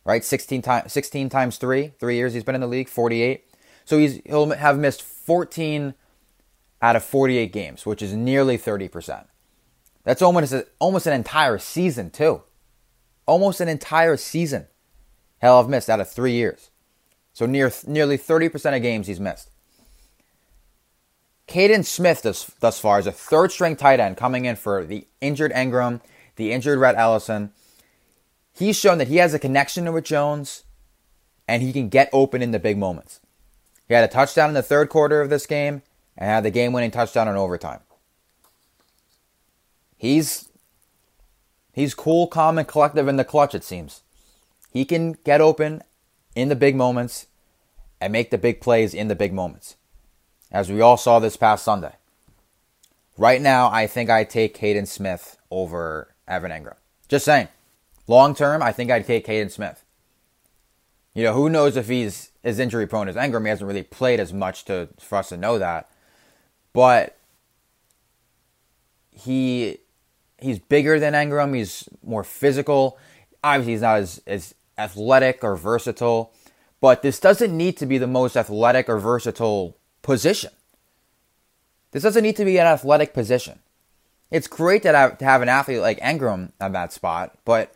Right? 0.07 0.25
16 0.25 0.63
times 0.63 0.93
16 0.93 1.29
times 1.29 1.59
3, 1.59 1.93
3 1.99 2.15
years 2.15 2.33
he's 2.33 2.45
been 2.45 2.55
in 2.55 2.61
the 2.61 2.69
league, 2.69 2.89
48. 2.89 3.45
So 3.85 3.99
he's 3.99 4.21
he'll 4.25 4.51
have 4.51 4.79
missed 4.79 5.03
14 5.03 5.95
out 6.81 6.95
of 6.95 7.05
48 7.05 7.53
games, 7.53 7.85
which 7.85 8.01
is 8.03 8.15
nearly 8.15 8.57
30%. 8.57 9.27
That's 10.05 10.23
almost 10.23 10.53
a, 10.53 10.67
almost 10.79 11.09
an 11.09 11.13
entire 11.13 11.59
season 11.59 12.11
too. 12.11 12.43
Almost 13.27 13.61
an 13.61 13.69
entire 13.69 14.17
season. 14.17 14.69
He'll 15.41 15.57
have 15.61 15.69
missed 15.69 15.91
out 15.91 16.01
of 16.01 16.09
3 16.09 16.33
years. 16.33 16.71
So 17.33 17.45
near 17.45 17.73
nearly 17.85 18.17
30% 18.17 18.77
of 18.77 18.83
games 18.83 19.09
he's 19.09 19.21
missed. 19.21 19.51
Kaden 21.49 21.85
Smith 21.85 22.23
thus, 22.23 22.45
thus 22.61 22.79
far 22.79 23.01
is 23.01 23.07
a 23.07 23.13
third 23.13 23.51
string 23.51 23.75
tight 23.77 24.01
end 24.01 24.17
coming 24.17 24.45
in 24.45 24.57
for 24.57 24.85
the 24.85 25.07
injured 25.21 25.53
Engram, 25.53 26.01
the 26.37 26.53
injured 26.53 26.79
Rhett 26.79 26.97
Ellison. 26.97 27.53
He's 28.57 28.77
shown 28.77 28.99
that 28.99 29.09
he 29.09 29.17
has 29.17 29.35
a 29.35 29.39
connection 29.39 29.93
with 29.93 30.05
Jones 30.05 30.65
and 31.47 31.63
he 31.63 31.73
can 31.73 31.89
get 31.89 32.09
open 32.13 32.41
in 32.43 32.53
the 32.53 32.59
big 32.59 32.79
moments. 32.79 33.21
He 33.87 33.95
had 33.95 34.05
a 34.05 34.13
touchdown 34.13 34.49
in 34.49 34.55
the 34.55 34.63
third 34.63 34.89
quarter 34.89 35.21
of 35.21 35.31
this 35.31 35.47
game 35.47 35.83
and 36.17 36.31
had 36.31 36.45
the 36.45 36.51
game 36.51 36.73
winning 36.73 36.91
touchdown 36.91 37.29
in 37.29 37.37
overtime. 37.37 37.81
He's 39.97 40.49
he's 41.73 41.95
cool, 41.95 42.27
calm, 42.27 42.59
and 42.59 42.67
collective 42.67 43.09
in 43.09 43.17
the 43.17 43.25
clutch, 43.25 43.55
it 43.55 43.65
seems. 43.65 44.03
He 44.73 44.85
can 44.85 45.13
get 45.13 45.41
open 45.41 45.83
in 46.35 46.49
the 46.49 46.57
big 46.57 46.77
moments 46.77 47.27
and 48.01 48.13
make 48.13 48.31
the 48.31 48.39
big 48.39 48.61
plays 48.61 48.95
in 48.95 49.09
the 49.09 49.15
big 49.15 49.33
moments 49.33 49.77
as 50.51 50.71
we 50.71 50.81
all 50.81 50.97
saw 50.97 51.19
this 51.19 51.37
past 51.37 51.65
Sunday. 51.65 51.93
Right 53.19 53.41
now, 53.41 53.71
I 53.71 53.87
think 53.87 54.11
I'd 54.11 54.31
take 54.31 54.57
Kaden 54.57 54.87
Smith 54.87 55.39
over 55.51 56.15
Evan 56.27 56.51
Engram. 56.51 56.77
Just 57.09 57.25
saying. 57.25 57.49
Long 58.09 58.35
term, 58.35 58.63
I 58.63 58.73
think 58.73 58.91
I'd 58.91 59.07
take 59.07 59.27
Kaden 59.27 59.51
Smith. 59.51 59.85
You 61.15 61.25
know, 61.25 61.33
who 61.33 61.49
knows 61.49 61.77
if 61.77 61.89
he's 61.89 62.31
as 62.45 62.59
injury 62.59 62.87
prone 62.87 63.09
as 63.09 63.17
Engram? 63.17 63.43
He 63.43 63.49
hasn't 63.49 63.67
really 63.67 63.83
played 63.83 64.21
as 64.21 64.33
much 64.33 64.65
to 64.67 64.89
for 65.01 65.17
us 65.17 65.31
to 65.31 65.37
know 65.37 65.59
that. 65.59 65.91
But 66.73 67.17
he 69.11 69.79
he's 70.39 70.59
bigger 70.59 71.01
than 71.01 71.15
Engram. 71.15 71.55
He's 71.57 71.89
more 72.03 72.23
physical. 72.25 72.99
Obviously, 73.43 73.73
he's 73.73 73.81
not 73.83 73.99
as, 73.99 74.23
as 74.27 74.55
athletic 74.77 75.43
or 75.43 75.57
versatile. 75.57 76.33
But 76.81 77.03
this 77.03 77.19
doesn't 77.19 77.57
need 77.57 77.77
to 77.79 77.87
be 77.87 77.99
the 77.99 78.07
most 78.07 78.37
athletic 78.37 78.89
or 78.89 78.99
versatile 78.99 79.77
position. 80.03 80.51
This 81.93 82.03
doesn't 82.03 82.23
need 82.23 82.37
to 82.37 82.45
be 82.45 82.59
an 82.59 82.67
athletic 82.67 83.15
position. 83.15 83.61
It's 84.31 84.49
great 84.49 84.83
to 84.83 84.93
have, 84.93 85.19
to 85.19 85.25
have 85.25 85.41
an 85.41 85.49
athlete 85.49 85.81
like 85.81 85.99
Engram 86.01 86.53
on 86.61 86.73
that 86.73 86.93
spot, 86.93 87.39
but 87.45 87.76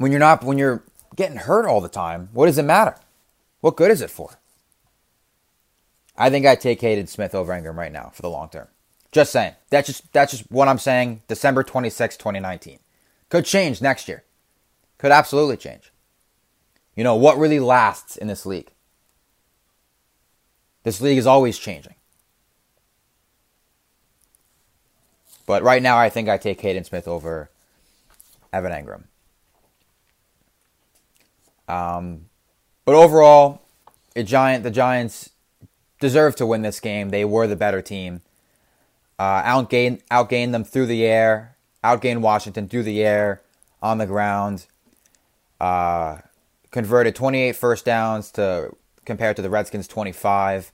when 0.00 0.10
you're 0.10 0.18
not 0.18 0.42
when 0.42 0.56
you're 0.56 0.82
getting 1.14 1.36
hurt 1.36 1.66
all 1.66 1.82
the 1.82 1.88
time, 1.88 2.30
what 2.32 2.46
does 2.46 2.56
it 2.56 2.62
matter? 2.62 2.96
What 3.60 3.76
good 3.76 3.90
is 3.90 4.00
it 4.00 4.08
for? 4.10 4.38
I 6.16 6.30
think 6.30 6.46
I'd 6.46 6.62
take 6.62 6.80
Kaden 6.80 7.06
Smith 7.06 7.34
over 7.34 7.52
Engram 7.52 7.76
right 7.76 7.92
now 7.92 8.10
for 8.14 8.22
the 8.22 8.30
long 8.30 8.48
term. 8.48 8.68
Just 9.12 9.30
saying. 9.30 9.56
That's 9.68 9.86
just 9.86 10.10
that's 10.14 10.32
just 10.32 10.50
what 10.50 10.68
I'm 10.68 10.78
saying. 10.78 11.20
December 11.28 11.62
26, 11.62 12.16
2019. 12.16 12.78
Could 13.28 13.44
change 13.44 13.82
next 13.82 14.08
year. 14.08 14.24
Could 14.96 15.12
absolutely 15.12 15.58
change. 15.58 15.92
You 16.96 17.04
know, 17.04 17.14
what 17.14 17.36
really 17.36 17.60
lasts 17.60 18.16
in 18.16 18.26
this 18.26 18.46
league? 18.46 18.70
This 20.82 21.02
league 21.02 21.18
is 21.18 21.26
always 21.26 21.58
changing. 21.58 21.94
But 25.44 25.62
right 25.62 25.82
now, 25.82 25.98
I 25.98 26.08
think 26.08 26.30
I 26.30 26.38
take 26.38 26.62
Kaden 26.62 26.86
Smith 26.86 27.06
over 27.06 27.50
Evan 28.50 28.72
Engram. 28.72 29.02
Um, 31.70 32.26
but 32.84 32.94
overall, 32.94 33.62
giant. 34.24 34.64
The 34.64 34.70
Giants 34.70 35.30
deserve 36.00 36.36
to 36.36 36.46
win 36.46 36.62
this 36.62 36.80
game. 36.80 37.10
They 37.10 37.24
were 37.24 37.46
the 37.46 37.56
better 37.56 37.82
team. 37.82 38.22
Uh, 39.18 39.42
outgained, 39.42 40.02
outgained 40.10 40.52
them 40.52 40.64
through 40.64 40.86
the 40.86 41.04
air. 41.04 41.56
Outgained 41.84 42.20
Washington 42.20 42.68
through 42.68 42.82
the 42.82 43.02
air, 43.02 43.42
on 43.82 43.98
the 43.98 44.06
ground. 44.06 44.66
Uh, 45.60 46.18
converted 46.70 47.14
28 47.14 47.56
first 47.56 47.84
downs 47.84 48.30
to 48.32 48.74
compared 49.04 49.36
to 49.36 49.42
the 49.42 49.50
Redskins 49.50 49.88
25. 49.88 50.72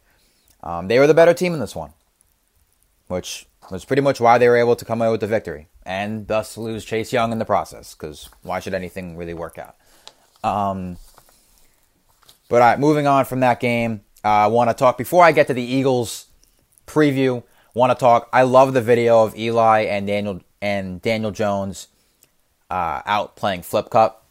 Um, 0.63 0.89
they 0.89 0.99
were 0.99 1.07
the 1.07 1.15
better 1.15 1.35
team 1.35 1.55
in 1.55 1.61
this 1.61 1.77
one, 1.77 1.93
which 3.09 3.47
was 3.71 3.85
pretty 3.85 4.03
much 4.03 4.21
why 4.21 4.39
they 4.39 4.49
were 4.49 4.57
able 4.57 4.77
to 4.77 4.85
come 4.85 5.01
away 5.01 5.11
with 5.11 5.21
the 5.21 5.27
victory 5.27 5.69
and 5.85 6.27
thus 6.27 6.57
lose 6.57 6.85
Chase 6.85 7.13
Young 7.13 7.33
in 7.33 7.39
the 7.39 7.45
process. 7.45 7.95
Because 7.95 8.29
why 8.43 8.61
should 8.61 8.75
anything 8.75 9.17
really 9.17 9.35
work 9.35 9.59
out? 9.59 9.77
Um, 10.45 10.97
but 12.49 12.63
all 12.63 12.69
right, 12.69 12.79
moving 12.79 13.07
on 13.07 13.25
from 13.25 13.41
that 13.41 13.61
game, 13.61 14.03
uh, 14.25 14.29
I 14.29 14.47
want 14.47 14.71
to 14.71 14.75
talk 14.75 14.99
before 14.99 15.25
I 15.25 15.33
get 15.33 15.47
to 15.49 15.55
the 15.55 15.63
Eagles 15.63 16.27
preview. 16.87 17.43
Want 17.75 17.91
to 17.91 17.99
talk? 17.99 18.29
I 18.33 18.43
love 18.43 18.73
the 18.73 18.83
video 18.83 19.23
of 19.25 19.37
Eli 19.37 19.83
and 19.83 20.07
Daniel 20.07 20.41
and 20.63 21.03
Daniel 21.03 21.31
Jones 21.31 21.89
uh, 22.71 23.03
out 23.05 23.37
playing 23.37 23.63
flip 23.63 23.91
cup. 23.91 24.27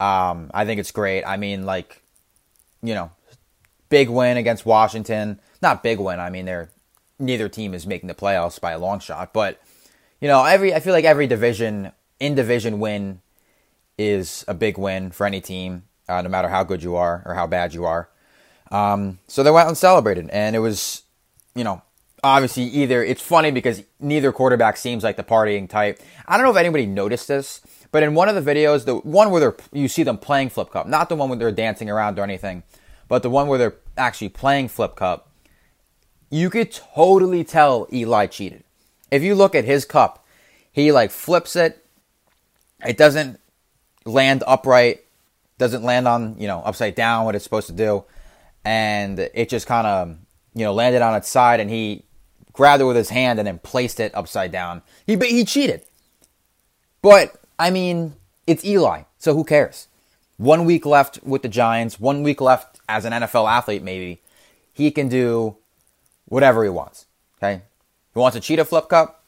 Um, 0.00 0.50
I 0.52 0.64
think 0.64 0.80
it's 0.80 0.90
great. 0.90 1.22
I 1.24 1.36
mean, 1.36 1.64
like, 1.64 2.02
you 2.82 2.94
know, 2.94 3.12
big 3.88 4.08
win 4.08 4.36
against 4.36 4.66
Washington. 4.66 5.38
Not 5.60 5.82
big 5.82 6.00
win. 6.00 6.18
I 6.18 6.30
mean, 6.30 6.44
they're 6.44 6.70
neither 7.18 7.48
team 7.48 7.72
is 7.74 7.86
making 7.86 8.08
the 8.08 8.14
playoffs 8.14 8.60
by 8.60 8.72
a 8.72 8.78
long 8.78 8.98
shot, 8.98 9.32
but 9.32 9.60
you 10.20 10.28
know, 10.28 10.44
every 10.44 10.74
I 10.74 10.80
feel 10.80 10.92
like 10.92 11.04
every 11.04 11.26
division 11.26 11.92
in 12.18 12.34
division 12.34 12.80
win 12.80 13.20
is 13.98 14.44
a 14.48 14.54
big 14.54 14.78
win 14.78 15.10
for 15.10 15.26
any 15.26 15.40
team, 15.40 15.84
uh, 16.08 16.22
no 16.22 16.28
matter 16.28 16.48
how 16.48 16.64
good 16.64 16.82
you 16.82 16.96
are 16.96 17.22
or 17.26 17.34
how 17.34 17.46
bad 17.46 17.74
you 17.74 17.84
are. 17.84 18.08
Um, 18.70 19.18
so 19.28 19.42
they 19.42 19.50
went 19.50 19.68
and 19.68 19.76
celebrated, 19.76 20.30
and 20.30 20.56
it 20.56 20.60
was, 20.60 21.02
you 21.54 21.64
know, 21.64 21.82
obviously 22.24 22.64
either 22.64 23.02
it's 23.02 23.20
funny 23.20 23.50
because 23.50 23.82
neither 24.00 24.32
quarterback 24.32 24.76
seems 24.76 25.04
like 25.04 25.16
the 25.16 25.22
partying 25.22 25.68
type. 25.68 26.00
I 26.26 26.36
don't 26.36 26.46
know 26.46 26.52
if 26.52 26.56
anybody 26.56 26.86
noticed 26.86 27.28
this, 27.28 27.60
but 27.90 28.02
in 28.02 28.14
one 28.14 28.28
of 28.28 28.42
the 28.42 28.54
videos, 28.54 28.84
the 28.84 28.96
one 28.96 29.30
where 29.30 29.54
you 29.72 29.88
see 29.88 30.02
them 30.02 30.18
playing 30.18 30.48
flip 30.48 30.70
cup, 30.70 30.86
not 30.86 31.08
the 31.08 31.16
one 31.16 31.28
where 31.28 31.38
they're 31.38 31.52
dancing 31.52 31.90
around 31.90 32.18
or 32.18 32.22
anything, 32.22 32.62
but 33.08 33.22
the 33.22 33.30
one 33.30 33.48
where 33.48 33.58
they're 33.58 33.76
actually 33.98 34.30
playing 34.30 34.68
flip 34.68 34.96
cup, 34.96 35.30
you 36.30 36.48
could 36.48 36.72
totally 36.72 37.44
tell 37.44 37.86
Eli 37.92 38.26
cheated. 38.26 38.64
If 39.10 39.22
you 39.22 39.34
look 39.34 39.54
at 39.54 39.66
his 39.66 39.84
cup, 39.84 40.24
he 40.70 40.90
like 40.90 41.10
flips 41.10 41.54
it. 41.54 41.84
It 42.86 42.96
doesn't 42.96 43.38
land 44.04 44.42
upright, 44.46 45.04
doesn't 45.58 45.82
land 45.82 46.08
on, 46.08 46.36
you 46.38 46.46
know, 46.46 46.60
upside 46.60 46.94
down 46.94 47.24
what 47.24 47.34
it's 47.34 47.44
supposed 47.44 47.68
to 47.68 47.72
do. 47.72 48.04
And 48.64 49.18
it 49.18 49.48
just 49.48 49.66
kind 49.66 49.86
of, 49.86 50.16
you 50.54 50.64
know, 50.64 50.72
landed 50.72 51.02
on 51.02 51.14
its 51.14 51.28
side 51.28 51.60
and 51.60 51.70
he 51.70 52.04
grabbed 52.52 52.82
it 52.82 52.84
with 52.84 52.96
his 52.96 53.10
hand 53.10 53.38
and 53.38 53.46
then 53.46 53.58
placed 53.58 54.00
it 54.00 54.14
upside 54.14 54.52
down. 54.52 54.82
He 55.06 55.16
he 55.16 55.44
cheated. 55.44 55.84
But 57.00 57.40
I 57.58 57.70
mean, 57.70 58.14
it's 58.46 58.64
Eli, 58.64 59.02
so 59.18 59.34
who 59.34 59.44
cares? 59.44 59.88
One 60.36 60.64
week 60.64 60.86
left 60.86 61.22
with 61.22 61.42
the 61.42 61.48
Giants, 61.48 62.00
one 62.00 62.22
week 62.22 62.40
left 62.40 62.80
as 62.88 63.04
an 63.04 63.12
NFL 63.12 63.50
athlete 63.50 63.82
maybe. 63.82 64.20
He 64.72 64.90
can 64.90 65.08
do 65.08 65.56
whatever 66.26 66.64
he 66.64 66.70
wants. 66.70 67.06
Okay? 67.38 67.62
He 68.14 68.18
wants 68.18 68.36
to 68.36 68.40
cheat 68.40 68.58
a 68.58 68.64
flip 68.64 68.88
cup 68.88 69.24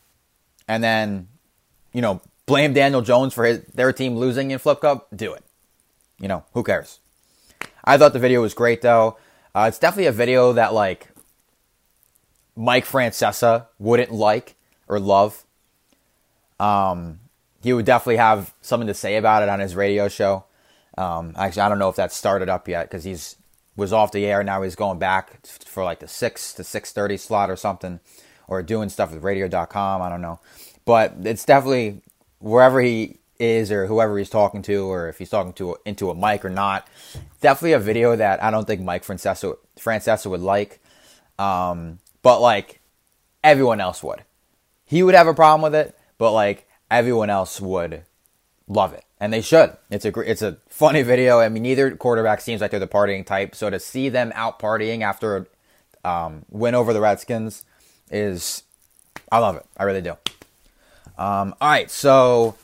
and 0.67 0.83
then, 0.83 1.29
you 1.93 2.01
know, 2.01 2.21
blame 2.47 2.73
Daniel 2.73 3.03
Jones 3.03 3.35
for 3.35 3.45
his, 3.45 3.63
their 3.75 3.93
team 3.93 4.17
losing 4.17 4.51
in 4.51 4.59
flip 4.59 4.81
cup, 4.81 5.09
do 5.15 5.33
it. 5.33 5.45
You 6.19 6.29
know, 6.29 6.45
who 6.53 6.63
cares? 6.63 7.01
I 7.85 7.99
thought 7.99 8.13
the 8.13 8.19
video 8.19 8.41
was 8.41 8.55
great 8.55 8.83
though. 8.83 9.17
Uh, 9.55 9.67
it's 9.69 9.79
definitely 9.79 10.07
a 10.07 10.13
video 10.13 10.53
that 10.53 10.73
like 10.75 11.09
Mike 12.57 12.87
Francesa 12.87 13.67
wouldn't 13.79 14.13
like 14.13 14.55
or 14.89 14.99
love. 14.99 15.45
Um, 16.59 17.21
he 17.63 17.73
would 17.73 17.85
definitely 17.85 18.17
have 18.17 18.55
something 18.61 18.87
to 18.87 18.95
say 18.95 19.17
about 19.17 19.43
it 19.43 19.49
on 19.49 19.61
his 19.61 19.75
radio 19.75 20.09
show. 20.09 20.45
Um, 20.97 21.35
actually, 21.37 21.63
I 21.63 21.69
don't 21.69 21.79
know 21.79 21.89
if 21.89 21.97
that 21.97 22.13
started 22.13 22.49
up 22.49 22.69
yet 22.69 22.89
because 22.89 23.05
he's 23.05 23.37
was 23.77 23.93
off 23.93 24.13
the 24.13 24.25
air. 24.25 24.45
Now 24.45 24.63
he's 24.63 24.77
going 24.77 24.99
back 24.99 25.45
for 25.47 25.83
like 25.83 26.01
the 26.01 26.09
six 26.09 26.53
to 26.55 26.65
six 26.65 26.93
thirty 26.93 27.17
slot 27.17 27.51
or 27.51 27.57
something, 27.57 28.01
or 28.47 28.63
doing 28.63 28.89
stuff 28.89 29.13
with 29.13 29.25
Radio.com. 29.25 30.01
I 30.01 30.09
don't 30.09 30.23
know, 30.23 30.41
but 30.85 31.15
it's 31.25 31.45
definitely 31.45 32.03
wherever 32.45 32.81
he 32.81 33.17
is 33.39 33.73
or 33.73 33.87
whoever 33.87 34.19
he's 34.19 34.31
talking 34.31 34.63
to, 34.63 34.87
or 34.87 35.09
if 35.09 35.19
he's 35.19 35.31
talking 35.31 35.55
to 35.55 35.77
into 35.85 36.11
a 36.11 36.15
mic 36.15 36.45
or 36.45 36.51
not. 36.51 36.87
Definitely 37.41 37.73
a 37.73 37.79
video 37.79 38.15
that 38.15 38.43
I 38.43 38.51
don't 38.51 38.67
think 38.67 38.83
Mike 38.83 39.05
Francesa 39.05 39.57
Francesa 39.79 40.31
would 40.31 40.41
like, 40.41 40.81
um, 41.39 41.99
but 42.23 42.41
like 42.41 42.81
everyone 43.43 43.81
else 43.81 44.03
would. 44.03 44.23
He 44.85 45.03
would 45.03 45.15
have 45.15 45.27
a 45.27 45.35
problem 45.35 45.63
with 45.63 45.75
it, 45.75 45.99
but 46.19 46.33
like 46.33 46.69
everyone 46.91 47.31
else 47.31 47.61
would 47.61 48.03
love 48.69 48.93
it, 48.93 49.05
and 49.19 49.33
they 49.33 49.41
should. 49.41 49.77
It's 49.91 50.05
a 50.05 50.21
it's 50.21 50.43
a 50.43 50.59
funny 50.69 51.03
video. 51.03 51.41
I 51.41 51.49
mean, 51.49 51.63
neither 51.63 51.97
quarterback 51.97 52.41
seems 52.41 52.61
like 52.61 52.71
they're 52.71 52.81
the 52.81 52.87
partying 52.87 53.25
type, 53.25 53.55
so 53.55 53.71
to 53.71 53.81
see 53.81 54.11
them 54.11 54.33
out 54.35 54.61
partying 54.61 55.01
after 55.01 55.37
a 55.37 56.09
um, 56.09 56.45
win 56.51 56.75
over 56.75 56.93
the 56.93 57.01
Redskins 57.01 57.65
is 58.11 58.65
I 59.33 59.39
love 59.39 59.57
it. 59.57 59.65
I 59.79 59.85
really 59.85 60.03
do. 60.03 60.19
Um, 61.17 61.55
all 61.61 61.69
right, 61.69 61.91
so 61.91 62.57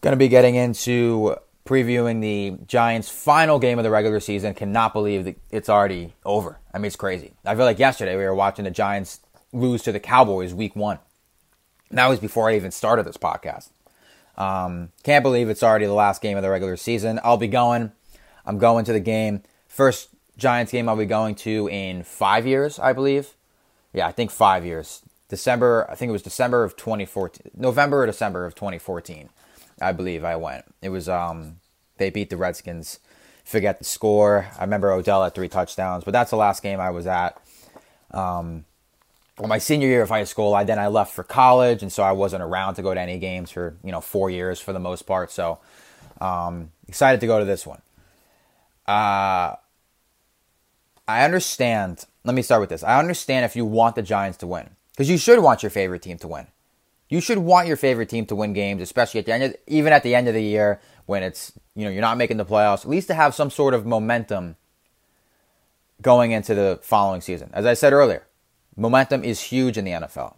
going 0.00 0.12
to 0.12 0.16
be 0.16 0.28
getting 0.28 0.54
into 0.56 1.36
previewing 1.64 2.20
the 2.20 2.58
Giants' 2.66 3.08
final 3.08 3.58
game 3.58 3.78
of 3.78 3.84
the 3.84 3.90
regular 3.90 4.20
season. 4.20 4.54
Cannot 4.54 4.92
believe 4.92 5.36
it's 5.50 5.68
already 5.68 6.14
over. 6.24 6.58
I 6.74 6.78
mean, 6.78 6.86
it's 6.86 6.96
crazy. 6.96 7.32
I 7.44 7.54
feel 7.54 7.64
like 7.64 7.78
yesterday 7.78 8.16
we 8.16 8.24
were 8.24 8.34
watching 8.34 8.64
the 8.64 8.70
Giants 8.70 9.20
lose 9.52 9.82
to 9.82 9.92
the 9.92 10.00
Cowboys 10.00 10.52
week 10.54 10.74
one. 10.74 10.98
That 11.90 12.08
was 12.08 12.18
before 12.18 12.50
I 12.50 12.56
even 12.56 12.70
started 12.70 13.06
this 13.06 13.16
podcast. 13.16 13.70
Um, 14.36 14.90
can't 15.02 15.22
believe 15.22 15.48
it's 15.48 15.62
already 15.62 15.86
the 15.86 15.92
last 15.92 16.22
game 16.22 16.36
of 16.36 16.42
the 16.42 16.50
regular 16.50 16.76
season. 16.76 17.20
I'll 17.22 17.36
be 17.36 17.48
going. 17.48 17.92
I'm 18.46 18.58
going 18.58 18.84
to 18.86 18.92
the 18.92 19.00
game. 19.00 19.42
First 19.68 20.08
Giants 20.36 20.72
game 20.72 20.88
I'll 20.88 20.96
be 20.96 21.06
going 21.06 21.34
to 21.36 21.68
in 21.68 22.02
five 22.02 22.46
years, 22.46 22.78
I 22.78 22.92
believe. 22.92 23.34
Yeah, 23.92 24.06
I 24.06 24.12
think 24.12 24.30
five 24.30 24.64
years. 24.64 25.02
December, 25.32 25.86
I 25.88 25.94
think 25.94 26.10
it 26.10 26.12
was 26.12 26.20
December 26.20 26.62
of 26.62 26.76
2014, 26.76 27.52
November 27.56 28.02
or 28.02 28.06
December 28.06 28.44
of 28.44 28.54
2014, 28.54 29.30
I 29.80 29.92
believe 29.92 30.24
I 30.24 30.36
went. 30.36 30.66
It 30.82 30.90
was 30.90 31.08
um, 31.08 31.56
they 31.96 32.10
beat 32.10 32.28
the 32.28 32.36
Redskins. 32.36 32.98
Forget 33.42 33.78
the 33.78 33.86
score. 33.86 34.48
I 34.58 34.60
remember 34.60 34.92
Odell 34.92 35.24
had 35.24 35.34
three 35.34 35.48
touchdowns, 35.48 36.04
but 36.04 36.10
that's 36.10 36.28
the 36.28 36.36
last 36.36 36.62
game 36.62 36.80
I 36.80 36.90
was 36.90 37.06
at. 37.06 37.42
Um, 38.10 38.66
well, 39.38 39.48
my 39.48 39.56
senior 39.56 39.88
year 39.88 40.02
of 40.02 40.10
high 40.10 40.24
school, 40.24 40.52
I 40.52 40.64
then 40.64 40.78
I 40.78 40.88
left 40.88 41.14
for 41.14 41.24
college, 41.24 41.80
and 41.80 41.90
so 41.90 42.02
I 42.02 42.12
wasn't 42.12 42.42
around 42.42 42.74
to 42.74 42.82
go 42.82 42.92
to 42.92 43.00
any 43.00 43.18
games 43.18 43.50
for 43.50 43.74
you 43.82 43.90
know 43.90 44.02
four 44.02 44.28
years 44.28 44.60
for 44.60 44.74
the 44.74 44.80
most 44.80 45.06
part. 45.06 45.30
So 45.30 45.60
um, 46.20 46.72
excited 46.88 47.22
to 47.22 47.26
go 47.26 47.38
to 47.38 47.46
this 47.46 47.66
one. 47.66 47.80
Uh, 48.86 49.56
I 51.08 51.24
understand. 51.24 52.04
Let 52.22 52.34
me 52.34 52.42
start 52.42 52.60
with 52.60 52.68
this. 52.68 52.84
I 52.84 52.98
understand 52.98 53.46
if 53.46 53.56
you 53.56 53.64
want 53.64 53.94
the 53.94 54.02
Giants 54.02 54.36
to 54.38 54.46
win, 54.46 54.68
because 54.92 55.10
you 55.10 55.18
should 55.18 55.40
want 55.40 55.62
your 55.62 55.70
favorite 55.70 56.02
team 56.02 56.18
to 56.18 56.28
win. 56.28 56.46
You 57.08 57.20
should 57.20 57.38
want 57.38 57.68
your 57.68 57.76
favorite 57.76 58.08
team 58.08 58.24
to 58.26 58.34
win 58.34 58.52
games, 58.52 58.80
especially 58.80 59.20
at 59.20 59.26
the 59.26 59.32
end, 59.32 59.42
of, 59.42 59.56
even 59.66 59.92
at 59.92 60.02
the 60.02 60.14
end 60.14 60.28
of 60.28 60.34
the 60.34 60.42
year 60.42 60.80
when 61.06 61.22
it's 61.22 61.52
you 61.74 61.84
know 61.84 61.90
you're 61.90 62.00
not 62.00 62.16
making 62.16 62.38
the 62.38 62.44
playoffs. 62.44 62.84
At 62.84 62.90
least 62.90 63.08
to 63.08 63.14
have 63.14 63.34
some 63.34 63.50
sort 63.50 63.74
of 63.74 63.84
momentum 63.84 64.56
going 66.00 66.32
into 66.32 66.54
the 66.54 66.80
following 66.82 67.20
season. 67.20 67.50
As 67.52 67.66
I 67.66 67.74
said 67.74 67.92
earlier, 67.92 68.26
momentum 68.76 69.24
is 69.24 69.40
huge 69.40 69.76
in 69.76 69.84
the 69.84 69.90
NFL. 69.90 70.36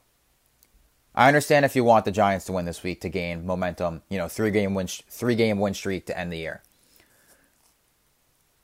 I 1.15 1.29
understand 1.29 1.65
if 1.65 1.77
you 1.77 1.85
want 1.85 2.05
the 2.05 2.11
Giants 2.11 2.45
to 2.47 2.53
win 2.53 2.65
this 2.65 2.83
week 2.83 3.01
to 3.03 3.09
gain 3.09 3.47
momentum, 3.47 4.03
you 4.09 4.19
know, 4.19 4.27
three 4.27 4.51
game 4.51 4.75
win 4.75 4.89
three 4.89 5.37
game 5.37 5.61
win 5.61 5.75
streak 5.75 6.07
to 6.07 6.19
end 6.19 6.33
the 6.33 6.39
year. 6.39 6.63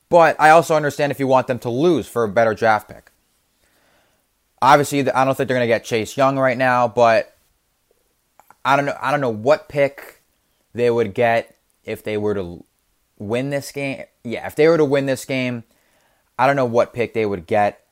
But 0.09 0.35
I 0.41 0.51
also 0.51 0.75
understand 0.75 1.13
if 1.13 1.21
you 1.21 1.29
want 1.29 1.47
them 1.47 1.61
to 1.61 1.71
lose 1.71 2.09
for 2.09 2.25
a 2.25 2.29
better 2.29 2.55
draft 2.55 2.89
pick. 2.89 3.10
Obviously, 4.63 5.11
I 5.11 5.25
don't 5.25 5.35
think 5.35 5.49
they're 5.49 5.57
going 5.57 5.67
to 5.69 5.75
get 5.75 5.85
Chase 5.85 6.17
Young 6.17 6.39
right 6.39 6.59
now, 6.59 6.87
but 6.87 7.35
I 8.65 8.77
don't 8.77 8.85
know. 8.85 8.97
I 9.01 9.11
don't 9.11 9.21
know 9.21 9.31
what 9.31 9.69
pick 9.69 10.23
they 10.75 10.91
would 10.91 11.15
get 11.15 11.57
if 11.85 12.03
they 12.03 12.17
were 12.17 12.35
to 12.35 12.65
win 13.19 13.51
this 13.51 13.73
game. 13.73 14.05
Yeah, 14.23 14.47
if 14.47 14.57
they 14.57 14.69
were 14.69 14.77
to 14.77 14.85
win 14.85 15.07
this 15.07 15.25
game, 15.25 15.65
I 16.39 16.47
don't 16.47 16.57
know 16.57 16.67
what 16.67 16.93
pick 16.93 17.15
they 17.15 17.25
would 17.25 17.47
get. 17.47 17.85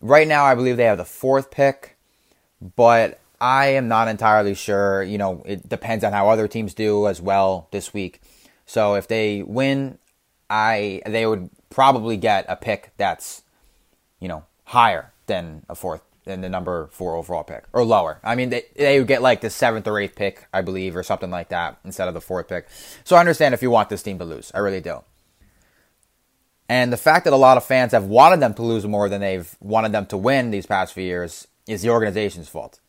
Right 0.00 0.26
now, 0.26 0.44
I 0.44 0.54
believe 0.54 0.76
they 0.76 0.84
have 0.84 0.98
the 0.98 1.04
fourth 1.04 1.50
pick, 1.50 1.96
but 2.76 3.20
I 3.40 3.66
am 3.68 3.86
not 3.88 4.08
entirely 4.08 4.54
sure. 4.54 5.02
You 5.02 5.18
know, 5.18 5.42
it 5.46 5.68
depends 5.68 6.04
on 6.04 6.12
how 6.12 6.28
other 6.28 6.48
teams 6.48 6.74
do 6.74 7.06
as 7.06 7.20
well 7.20 7.68
this 7.70 7.94
week. 7.94 8.20
So 8.66 8.94
if 8.94 9.08
they 9.08 9.42
win, 9.42 9.98
I 10.48 11.02
they 11.06 11.26
would 11.26 11.50
probably 11.70 12.16
get 12.16 12.46
a 12.48 12.56
pick 12.56 12.92
that's, 12.96 13.42
you 14.18 14.28
know, 14.28 14.44
higher 14.64 15.12
than 15.30 15.64
a 15.68 15.74
fourth 15.74 16.02
than 16.24 16.42
the 16.42 16.48
number 16.48 16.88
four 16.92 17.16
overall 17.16 17.44
pick 17.44 17.64
or 17.72 17.84
lower. 17.84 18.20
I 18.22 18.34
mean, 18.34 18.50
they 18.50 18.64
they 18.76 18.98
would 18.98 19.08
get 19.08 19.22
like 19.22 19.40
the 19.40 19.50
seventh 19.50 19.86
or 19.86 19.98
eighth 19.98 20.16
pick, 20.16 20.46
I 20.52 20.60
believe, 20.60 20.96
or 20.96 21.02
something 21.02 21.30
like 21.30 21.48
that 21.48 21.78
instead 21.84 22.08
of 22.08 22.14
the 22.14 22.20
fourth 22.20 22.48
pick. 22.48 22.66
So 23.04 23.16
I 23.16 23.20
understand 23.20 23.54
if 23.54 23.62
you 23.62 23.70
want 23.70 23.88
this 23.88 24.02
team 24.02 24.18
to 24.18 24.24
lose, 24.24 24.52
I 24.54 24.58
really 24.58 24.80
do. 24.80 25.02
And 26.68 26.92
the 26.92 26.96
fact 26.96 27.24
that 27.24 27.32
a 27.32 27.36
lot 27.36 27.56
of 27.56 27.64
fans 27.64 27.92
have 27.92 28.04
wanted 28.04 28.40
them 28.40 28.54
to 28.54 28.62
lose 28.62 28.86
more 28.86 29.08
than 29.08 29.20
they've 29.20 29.56
wanted 29.60 29.92
them 29.92 30.06
to 30.06 30.16
win 30.16 30.50
these 30.50 30.66
past 30.66 30.92
few 30.92 31.04
years 31.04 31.48
is 31.66 31.82
the 31.82 31.90
organization's 31.90 32.48
fault. 32.48 32.80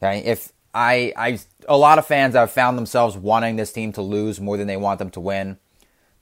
Okay, 0.00 0.18
if 0.20 0.52
I, 0.74 1.12
I, 1.16 1.38
a 1.68 1.76
lot 1.76 1.98
of 1.98 2.06
fans 2.06 2.34
have 2.34 2.50
found 2.50 2.76
themselves 2.76 3.16
wanting 3.16 3.56
this 3.56 3.72
team 3.72 3.92
to 3.94 4.02
lose 4.02 4.40
more 4.40 4.56
than 4.58 4.66
they 4.66 4.76
want 4.76 4.98
them 4.98 5.10
to 5.10 5.20
win. 5.20 5.58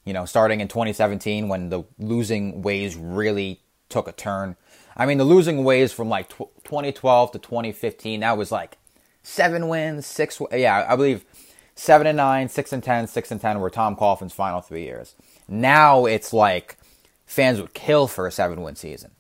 You 0.05 0.13
know, 0.13 0.27
starting 0.27 0.61
in 0.61 0.69
2017 0.69 1.49
when 1.49 1.71
the 1.71 1.83
losing 1.99 2.63
ways 2.63 2.95
really 2.95 3.61
took 3.89 4.09
a 4.09 4.13
turn. 4.13 4.57
I 4.97 5.07
mean, 5.07 5.19
the 5.19 5.25
losing 5.25 5.65
ways 5.65 5.93
from 5.93 6.09
like 6.09 6.29
2012 6.29 7.33
to 7.33 7.39
2015, 7.39 8.21
that 8.21 8.37
was 8.37 8.53
like 8.53 8.79
seven 9.23 9.69
wins, 9.69 10.07
six. 10.07 10.41
Yeah, 10.53 10.87
I 10.89 10.97
believe 10.97 11.25
seven 11.75 12.07
and 12.07 12.17
nine, 12.17 12.49
six 12.49 12.73
and 12.73 12.83
ten, 12.83 13.07
six 13.07 13.31
and 13.31 13.41
ten 13.41 13.61
were 13.61 13.71
Tom 13.71 13.97
Coughlin's 13.97 14.33
final 14.33 14.61
three 14.61 14.85
years. 14.85 15.15
Now 15.49 16.07
it's 16.07 16.33
like 16.33 16.77
fans 17.27 17.61
would 17.61 17.75
kill 17.75 18.07
for 18.07 18.27
a 18.27 18.33
seven 18.33 18.63
win 18.63 18.77
season. 18.77 19.13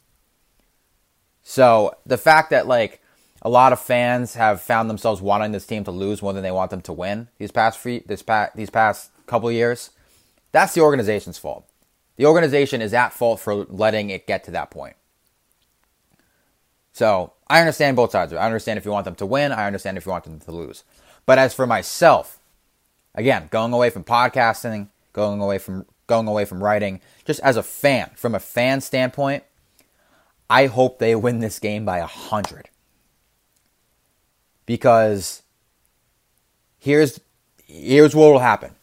So 1.43 1.97
the 2.07 2.19
fact 2.19 2.51
that 2.51 2.67
like 2.67 3.03
a 3.43 3.51
lot 3.51 3.73
of 3.73 3.81
fans 3.81 4.35
have 4.35 4.61
found 4.61 4.89
themselves 4.89 5.21
wanting 5.21 5.53
this 5.53 5.67
team 5.67 5.85
to 5.85 5.91
lose 5.91 6.23
more 6.23 6.33
than 6.33 6.43
they 6.43 6.51
want 6.51 6.71
them 6.71 6.81
to 6.83 6.93
win 6.93 7.29
these 7.39 7.51
past 7.51 7.79
free, 7.79 8.03
this 8.07 8.23
past 8.23 8.57
these 8.57 8.71
past 8.71 9.11
couple 9.27 9.51
years. 9.53 9.91
That's 10.53 10.75
the 10.75 10.81
organization's 10.81 11.37
fault. 11.37 11.69
The 12.17 12.27
organization 12.27 12.81
is 12.81 12.95
at 12.95 13.13
fault 13.13 13.41
for 13.41 13.55
letting 13.55 14.11
it 14.11 14.27
get 14.27 14.45
to 14.45 14.53
that 14.53 14.71
point. 14.71 14.95
So 16.95 17.33
I 17.49 17.61
understand 17.61 17.97
both 17.97 18.13
sides. 18.13 18.33
I 18.33 18.47
understand 18.47 18.79
if 18.79 18.85
you 18.85 18.93
want 18.93 19.05
them 19.05 19.17
to 19.17 19.27
win. 19.27 19.53
I 19.53 19.67
understand 19.67 19.99
if 19.99 20.07
you 20.07 20.13
want 20.13 20.25
them 20.25 20.41
to 20.41 20.53
lose. 20.53 20.85
But 21.27 21.39
as 21.39 21.53
for 21.53 21.67
myself, 21.67 22.39
again, 23.15 23.49
going 23.51 23.73
away 23.73 23.91
from 23.91 24.05
podcasting, 24.05 24.89
going 25.13 25.41
away 25.41 25.59
from 25.59 25.85
going 26.07 26.29
away 26.29 26.45
from 26.45 26.63
writing, 26.63 27.01
just 27.25 27.41
as 27.41 27.57
a 27.57 27.63
fan, 27.63 28.11
from 28.15 28.35
a 28.35 28.41
fan 28.41 28.81
standpoint, 28.81 29.43
I 30.49 30.67
hope 30.67 30.99
they 30.99 31.15
win 31.17 31.41
this 31.41 31.59
game 31.59 31.85
by 31.85 31.99
a 31.99 32.07
hundred 32.07 32.69
because 34.65 35.43
here's 36.79 37.21
here's 37.67 38.15
what 38.15 38.33
will 38.33 38.39
happen. 38.39 38.77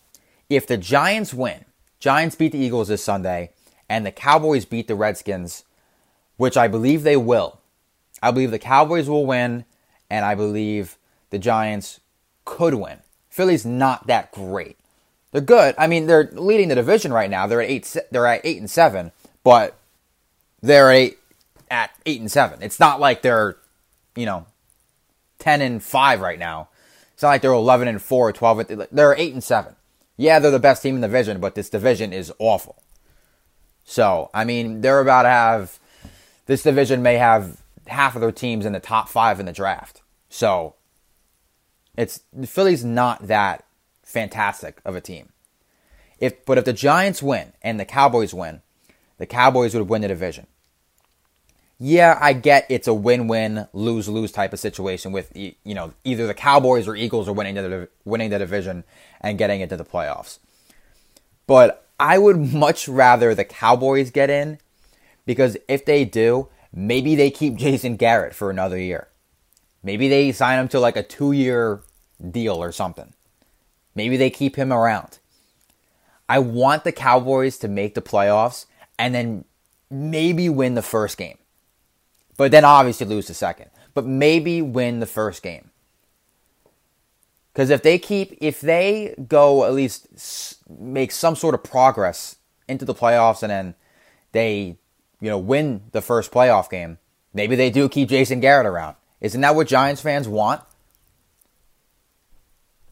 If 0.50 0.68
the 0.68 0.78
Giants 0.78 1.34
win, 1.34 1.64
Giants 2.00 2.36
beat 2.36 2.52
the 2.52 2.58
Eagles 2.58 2.90
this 2.90 3.04
Sunday, 3.04 3.52
and 3.88 4.06
the 4.06 4.12
Cowboys 4.12 4.66
beat 4.66 4.90
the 4.90 4.96
Redskins, 4.96 5.64
which 6.36 6.58
I 6.58 6.68
believe 6.68 7.04
they 7.04 7.16
will. 7.16 7.61
I 8.22 8.32
believe 8.32 8.52
the 8.52 8.60
Cowboys 8.60 9.10
will 9.10 9.26
win, 9.26 9.66
and 10.10 10.26
I 10.26 10.36
believe 10.36 10.98
the 11.30 11.40
Giants 11.40 12.00
could 12.46 12.76
win. 12.76 13.00
Philly's 13.30 13.66
not 13.66 14.08
that 14.08 14.32
great. 14.32 14.78
They're 15.32 15.42
good. 15.42 15.76
I 15.78 15.88
mean, 15.88 16.08
they're 16.08 16.30
leading 16.34 16.68
the 16.68 16.76
division 16.76 17.14
right 17.14 17.30
now. 17.30 17.48
They're 17.48 17.62
at 17.62 17.70
eight. 17.70 17.96
They're 18.12 18.28
at 18.28 18.42
eight 18.44 18.60
and 18.60 18.70
seven, 18.70 19.12
but 19.44 19.78
they're 20.62 20.92
eight 20.92 21.18
at 21.70 21.92
eight 22.06 22.20
and 22.20 22.32
seven. 22.32 22.62
It's 22.62 22.80
not 22.80 23.00
like 23.00 23.22
they're, 23.22 23.58
you 24.16 24.26
know, 24.26 24.46
10 25.42 25.62
and 25.62 25.84
5 25.84 26.22
right 26.22 26.40
now. 26.40 26.70
It's 27.14 27.24
not 27.24 27.30
like 27.30 27.42
they're 27.42 27.52
11 27.52 27.88
and 27.88 28.02
4, 28.02 28.32
12 28.32 28.88
they're 28.92 29.16
8 29.16 29.34
and 29.34 29.44
7. 29.44 29.76
Yeah, 30.18 30.40
they're 30.40 30.52
the 30.52 30.60
best 30.60 30.84
team 30.84 30.96
in 30.96 31.02
the 31.02 31.08
division, 31.08 31.40
but 31.40 31.56
this 31.56 31.70
division 31.70 32.14
is 32.14 32.32
awful. 32.40 32.82
So, 33.84 34.30
I 34.34 34.46
mean, 34.46 34.82
they're 34.82 35.02
about 35.02 35.24
to 35.24 35.30
have 35.30 35.80
this 36.46 36.64
division 36.64 37.02
may 37.02 37.16
have 37.16 37.61
half 37.88 38.16
of 38.16 38.22
their 38.22 38.32
teams 38.32 38.66
in 38.66 38.74
the 38.74 38.80
top 38.80 39.10
5 39.10 39.40
in 39.40 39.46
the 39.46 39.52
draft. 39.52 40.02
So, 40.30 40.76
it's 41.98 42.22
Philly's 42.46 42.86
not 42.86 43.28
that 43.28 43.66
fantastic 44.04 44.82
of 44.86 44.96
a 44.96 45.02
team. 45.02 45.30
If 46.20 46.46
but 46.46 46.58
if 46.58 46.66
the 46.66 46.74
Giants 46.74 47.22
win 47.22 47.54
and 47.62 47.80
the 47.80 47.86
Cowboys 47.86 48.34
win, 48.34 48.62
the 49.18 49.26
Cowboys 49.26 49.74
would 49.74 49.90
win 49.90 50.02
the 50.02 50.08
division 50.08 50.48
yeah, 51.84 52.16
I 52.22 52.34
get 52.34 52.68
it's 52.70 52.88
a 52.88 52.94
win-win, 52.94 53.68
lose-lose 53.74 54.32
type 54.32 54.54
of 54.54 54.60
situation 54.60 55.12
with 55.12 55.36
you 55.36 55.56
know 55.66 55.94
either 56.04 56.28
the 56.28 56.36
Cowboys 56.36 56.88
or 56.88 56.96
Eagles 56.96 57.28
are 57.28 57.34
winning 57.34 57.56
the 57.56 57.90
winning 58.06 58.30
the 58.30 58.38
division 58.38 58.84
and 59.20 59.40
getting 59.40 59.62
into 59.62 59.76
the 59.76 59.84
playoffs. 59.84 60.38
But 61.48 61.88
I 62.00 62.20
would 62.20 62.38
much 62.38 62.88
rather 62.88 63.34
the 63.34 63.46
Cowboys 63.46 64.12
get 64.12 64.30
in 64.30 64.60
because 65.26 65.58
if 65.68 65.84
they 65.84 66.06
do, 66.06 66.50
maybe 66.74 67.16
they 67.16 67.32
keep 67.32 67.56
Jason 67.58 67.96
Garrett 67.96 68.36
for 68.36 68.50
another 68.50 68.78
year. 68.78 69.08
Maybe 69.84 70.08
they 70.08 70.32
sign 70.32 70.60
him 70.60 70.68
to 70.70 70.80
like 70.80 70.96
a 70.96 71.04
2-year 71.04 71.82
deal 72.30 72.62
or 72.62 72.72
something. 72.72 73.14
Maybe 73.96 74.16
they 74.16 74.30
keep 74.30 74.56
him 74.56 74.72
around. 74.72 75.18
I 76.30 76.40
want 76.40 76.84
the 76.84 76.92
Cowboys 76.92 77.58
to 77.60 77.68
make 77.68 77.96
the 77.96 78.02
playoffs 78.02 78.66
and 78.98 79.14
then 79.14 79.46
maybe 79.90 80.48
win 80.48 80.76
the 80.76 80.82
first 80.82 81.18
game 81.18 81.38
but 82.42 82.50
then 82.50 82.66
obviously 82.66 83.06
lose 83.06 83.28
the 83.28 83.36
second. 83.36 83.70
But 83.94 84.08
maybe 84.08 84.64
win 84.64 85.00
the 85.00 85.06
first 85.06 85.44
game. 85.44 85.70
Because 87.54 87.70
if 87.70 87.84
they 87.84 88.00
keep, 88.00 88.36
if 88.42 88.60
they 88.62 89.14
go 89.28 89.64
at 89.64 89.74
least 89.74 90.58
make 90.68 91.12
some 91.12 91.36
sort 91.36 91.54
of 91.54 91.64
progress 91.64 92.38
into 92.68 92.84
the 92.84 92.96
playoffs 92.96 93.44
and 93.44 93.52
then 93.52 93.76
they, 94.32 94.78
you 95.22 95.30
know, 95.30 95.38
win 95.38 95.84
the 95.92 96.02
first 96.02 96.32
playoff 96.32 96.70
game, 96.70 96.98
maybe 97.34 97.56
they 97.56 97.70
do 97.70 97.88
keep 97.88 98.10
Jason 98.10 98.40
Garrett 98.40 98.66
around. 98.66 98.96
Isn't 99.22 99.42
that 99.42 99.56
what 99.56 99.68
Giants 99.68 100.02
fans 100.02 100.28
want? 100.28 100.62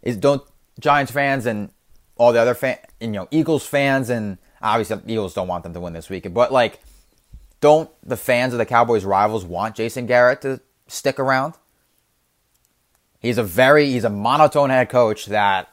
Is 0.01 0.15
don't 0.15 0.43
Giants 0.79 1.11
fans 1.11 1.45
and 1.45 1.71
all 2.15 2.31
the 2.31 2.39
other 2.39 2.53
fan, 2.53 2.77
you 3.01 3.07
know, 3.07 3.27
Eagles 3.31 3.65
fans 3.65 4.09
and 4.09 4.37
obviously 4.61 5.01
Eagles 5.07 5.33
don't 5.33 5.47
want 5.47 5.63
them 5.63 5.73
to 5.73 5.79
win 5.79 5.93
this 5.93 6.09
weekend, 6.09 6.35
but 6.35 6.53
like 6.53 6.79
don't 7.61 7.89
the 8.07 8.15
fans 8.15 8.53
of 8.53 8.59
the 8.59 8.65
Cowboys 8.65 9.03
rivals 9.03 9.43
want 9.43 9.75
Jason 9.75 10.05
Garrett 10.05 10.41
to 10.41 10.61
stick 10.87 11.19
around? 11.19 11.55
He's 13.19 13.37
a 13.37 13.43
very 13.43 13.87
he's 13.87 14.05
a 14.05 14.09
monotone 14.09 14.69
head 14.69 14.89
coach 14.89 15.25
that 15.25 15.69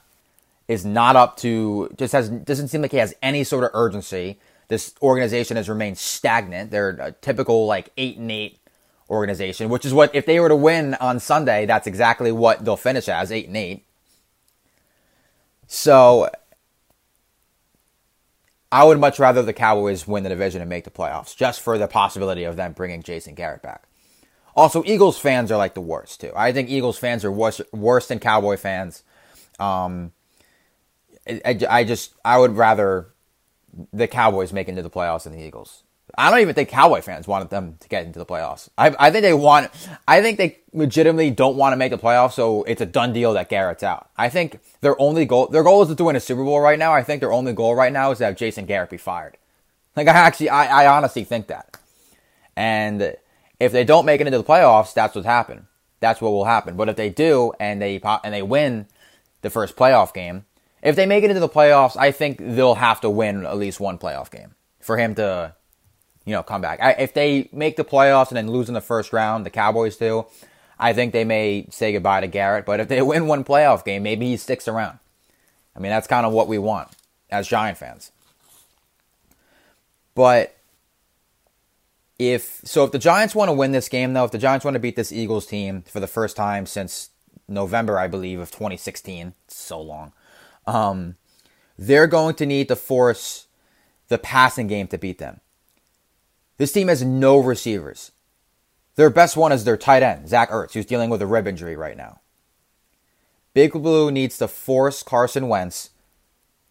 is 0.67 0.85
not 0.85 1.15
up 1.15 1.37
to 1.39 1.91
just 1.97 2.13
has 2.13 2.29
doesn't 2.29 2.69
seem 2.69 2.83
like 2.83 2.91
he 2.91 2.97
has 2.97 3.15
any 3.23 3.45
sort 3.45 3.65
of 3.65 3.71
urgency. 3.75 4.41
This 4.69 4.95
organization 5.03 5.57
has 5.57 5.69
remained 5.69 5.99
stagnant. 5.99 6.71
They're 6.71 6.91
a 7.01 7.13
typical 7.13 7.67
like 7.67 7.91
eight 7.97 8.19
and 8.19 8.31
eight 8.31 8.59
organization, 9.09 9.69
which 9.69 9.85
is 9.85 9.95
what 9.95 10.15
if 10.15 10.27
they 10.27 10.41
were 10.41 10.49
to 10.49 10.57
win 10.57 10.95
on 10.95 11.21
Sunday, 11.21 11.67
that's 11.67 11.87
exactly 11.87 12.33
what 12.33 12.65
they'll 12.65 12.77
finish 12.77 13.09
as 13.09 13.31
eight 13.31 13.47
and 13.47 13.57
eight. 13.57 13.85
So 15.69 16.29
I 18.71 18.85
would 18.85 18.99
much 18.99 19.19
rather 19.19 19.43
the 19.43 19.53
Cowboys 19.53 20.07
win 20.07 20.23
the 20.23 20.29
division 20.29 20.61
and 20.61 20.69
make 20.69 20.85
the 20.85 20.91
playoffs, 20.91 21.37
just 21.37 21.61
for 21.61 21.79
the 21.79 21.89
possibility 21.89 22.45
of 22.45 22.57
them 22.57 22.73
bringing 22.73 23.03
Jason 23.03 23.35
Garrett 23.35 23.63
back. 23.63 23.85
Also, 24.57 24.83
Eagles 24.87 25.19
fans 25.19 25.53
are 25.53 25.59
like 25.59 25.75
the 25.75 25.81
worst 25.81 26.21
too. 26.21 26.33
I 26.35 26.53
think 26.53 26.71
Eagles 26.71 26.99
fans 26.99 27.25
are 27.25 27.33
worse 27.33 27.61
worse 27.73 28.09
than 28.09 28.19
Cowboy 28.19 28.57
fans. 28.57 29.03
Um, 29.59 30.13
I, 31.29 31.59
I 31.69 31.85
just 31.85 32.15
I 32.25 32.39
would 32.39 32.57
rather 32.57 33.09
the 33.93 34.07
Cowboys 34.07 34.53
make 34.53 34.69
into 34.69 34.83
the 34.83 34.91
playoffs 34.91 35.27
and 35.27 35.35
the 35.35 35.43
Eagles. 35.43 35.83
I 36.17 36.31
don't 36.31 36.41
even 36.41 36.55
think 36.55 36.69
Cowboy 36.69 37.01
fans 37.01 37.27
wanted 37.27 37.51
them 37.51 37.77
to 37.81 37.89
get 37.89 38.07
into 38.07 38.19
the 38.19 38.25
playoffs. 38.25 38.69
I, 38.79 38.95
I 38.99 39.11
think 39.11 39.23
they 39.23 39.35
want. 39.35 39.71
I 40.07 40.23
think 40.23 40.39
they 40.39 40.59
legitimately 40.73 41.31
don't 41.31 41.57
want 41.57 41.73
to 41.73 41.77
make 41.77 41.91
the 41.91 41.99
playoffs, 41.99 42.33
so 42.33 42.63
it's 42.63 42.81
a 42.81 42.87
done 42.87 43.13
deal 43.13 43.33
that 43.35 43.49
Garrett's 43.49 43.83
out. 43.83 44.09
I 44.17 44.29
think 44.29 44.61
their 44.81 44.99
only 45.01 45.27
goal, 45.27 45.49
their 45.49 45.65
goal 45.65 45.83
is 45.83 45.95
to 45.95 46.05
win 46.05 46.17
a 46.17 46.21
Super 46.21 46.45
Bowl 46.45 46.61
right 46.61 46.79
now. 46.79 46.93
I 46.93 47.03
think 47.03 47.21
their 47.21 47.33
only 47.33 47.53
goal 47.53 47.75
right 47.75 47.93
now 47.93 48.13
is 48.13 48.19
to 48.19 48.27
have 48.27 48.37
Jason 48.37 48.67
Garrett 48.67 48.91
be 48.91 48.97
fired. 48.97 49.37
Like 49.97 50.09
I 50.09 50.13
actually, 50.13 50.51
I, 50.51 50.85
I 50.85 50.97
honestly 50.97 51.25
think 51.25 51.49
that. 51.49 51.77
And 52.57 53.17
if 53.59 53.73
they 53.73 53.85
don't 53.85 54.07
make 54.07 54.21
it 54.21 54.27
into 54.27 54.39
the 54.39 54.45
playoffs, 54.45 54.95
that's 54.95 55.15
what's 55.15 55.27
happened. 55.27 55.67
That's 56.01 56.21
what 56.21 56.31
will 56.31 56.45
happen. 56.45 56.77
But 56.77 56.89
if 56.89 56.97
they 56.97 57.11
do 57.11 57.53
and 57.59 57.83
they 57.83 57.99
pop 57.99 58.21
and 58.25 58.33
they 58.33 58.43
win 58.43 58.87
the 59.43 59.51
first 59.51 59.77
playoff 59.77 60.15
game, 60.15 60.45
if 60.83 60.97
they 60.97 61.07
make 61.07 61.25
it 61.25 61.31
into 61.31 61.41
the 61.41 61.49
playoffs, 61.49 61.97
I 61.97 62.13
think 62.13 62.39
they'll 62.39 62.75
have 62.75 63.01
to 63.01 63.11
win 63.11 63.45
at 63.45 63.57
least 63.57 63.81
one 63.81 63.99
playoff 63.99 64.31
game 64.31 64.55
for 64.81 64.97
him 64.97 65.15
to, 65.17 65.55
you 66.25 66.33
know, 66.33 66.43
come 66.43 66.61
back. 66.61 66.81
I, 66.81 66.93
if 66.93 67.15
they 67.15 67.49
make 67.53 67.77
the 67.77 67.85
playoffs 67.85 68.29
and 68.29 68.37
then 68.37 68.51
lose 68.51 68.69
in 68.69 68.75
the 68.75 68.81
first 68.81 69.13
round, 69.13 69.45
the 69.45 69.51
Cowboys 69.51 69.97
do, 69.97 70.27
I 70.79 70.93
think 70.93 71.13
they 71.13 71.25
may 71.25 71.67
say 71.71 71.93
goodbye 71.93 72.21
to 72.21 72.29
Garrett. 72.29 72.67
But 72.67 72.81
if 72.81 72.89
they 72.89 73.03
win 73.03 73.27
one 73.27 73.45
playoff 73.45 73.85
game, 73.85 74.03
maybe 74.03 74.27
he 74.27 74.37
sticks 74.37 74.69
around. 74.69 74.99
I 75.75 75.81
mean, 75.81 75.91
that's 75.91 76.07
kind 76.07 76.25
of 76.25 76.33
what 76.33 76.49
we 76.49 76.59
want 76.59 76.89
as 77.31 77.49
Giant 77.49 77.79
fans. 77.79 78.13
But 80.15 80.57
if 82.19 82.63
so 82.65 82.85
if 82.85 82.93
the 82.93 82.99
Giants 82.99 83.35
want 83.35 83.51
to 83.51 83.53
win 83.53 83.73
this 83.73 83.89
game 83.89 84.15
though, 84.15 84.25
if 84.25 84.31
the 84.31 84.39
Giants 84.39 84.65
want 84.65 84.75
to 84.75 84.81
beat 84.81 84.97
this 84.97 85.13
Eagles 85.13 85.47
team 85.47 85.83
for 85.83 86.01
the 86.01 86.07
first 86.07 86.37
time 86.37 86.65
since 86.65 87.11
November, 87.49 87.99
I 87.99 88.09
believe, 88.09 88.41
of 88.41 88.51
2016, 88.51 89.35
so 89.49 89.81
long, 89.81 90.13
um, 90.67 91.17
they're 91.79 92.07
going 92.07 92.35
to 92.37 92.47
need 92.47 92.69
to 92.69 92.77
force 92.77 93.47
the 94.09 94.19
passing 94.19 94.67
game 94.67 94.87
to 94.89 94.99
beat 94.99 95.19
them. 95.19 95.41
This 96.59 96.73
team 96.73 96.89
has 96.89 97.05
no 97.05 97.39
receivers. 97.39 98.13
Their 98.95 99.11
best 99.11 99.37
one 99.37 99.53
is 99.53 99.65
their 99.65 99.77
tight 99.77 100.03
end, 100.03 100.29
Zach 100.29 100.51
Ertz, 100.51 100.73
who's 100.73 100.87
dealing 100.87 101.11
with 101.11 101.21
a 101.21 101.27
rib 101.27 101.47
injury 101.47 101.77
right 101.77 101.97
now. 101.97 102.21
Big 103.53 103.73
Blue 103.73 104.11
needs 104.11 104.39
to 104.39 104.49
force 104.49 105.03
Carson 105.03 105.49
Wentz 105.49 105.91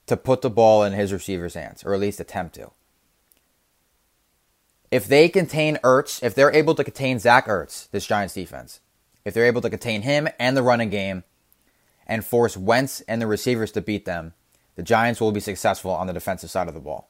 to 0.07 0.17
put 0.17 0.41
the 0.41 0.49
ball 0.49 0.83
in 0.83 0.93
his 0.93 1.13
receiver's 1.13 1.55
hands, 1.55 1.83
or 1.83 1.93
at 1.93 1.99
least 1.99 2.19
attempt 2.19 2.55
to 2.55 2.71
if 4.95 5.07
they 5.07 5.27
contain 5.27 5.77
Ertz, 5.83 6.23
if 6.23 6.33
they're 6.35 6.53
able 6.53 6.73
to 6.73 6.83
contain 6.83 7.19
Zach 7.19 7.47
Ertz, 7.47 7.89
this 7.91 8.07
Giants 8.07 8.33
defense, 8.33 8.79
if 9.25 9.33
they're 9.33 9.45
able 9.45 9.61
to 9.61 9.69
contain 9.69 10.03
him 10.03 10.29
and 10.39 10.55
the 10.55 10.63
running 10.63 10.89
game 10.89 11.25
and 12.07 12.25
force 12.25 12.55
Wentz 12.55 13.01
and 13.01 13.21
the 13.21 13.27
receivers 13.27 13.71
to 13.73 13.81
beat 13.81 14.05
them, 14.05 14.33
the 14.75 14.83
Giants 14.83 15.21
will 15.21 15.31
be 15.31 15.39
successful 15.39 15.91
on 15.91 16.07
the 16.07 16.13
defensive 16.13 16.51
side 16.51 16.67
of 16.67 16.73
the 16.73 16.79
ball. 16.79 17.09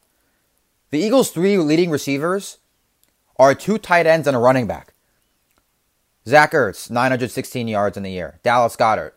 The 0.91 0.99
Eagles' 0.99 1.31
three 1.31 1.57
leading 1.57 1.89
receivers 1.89 2.59
are 3.37 3.55
two 3.55 3.77
tight 3.77 4.05
ends 4.05 4.27
and 4.27 4.35
a 4.35 4.39
running 4.39 4.67
back. 4.67 4.93
Zach 6.27 6.53
Ertz, 6.53 6.89
916 6.89 7.67
yards 7.67 7.97
in 7.97 8.03
the 8.03 8.11
year. 8.11 8.39
Dallas 8.43 8.75
Goedert, 8.75 9.13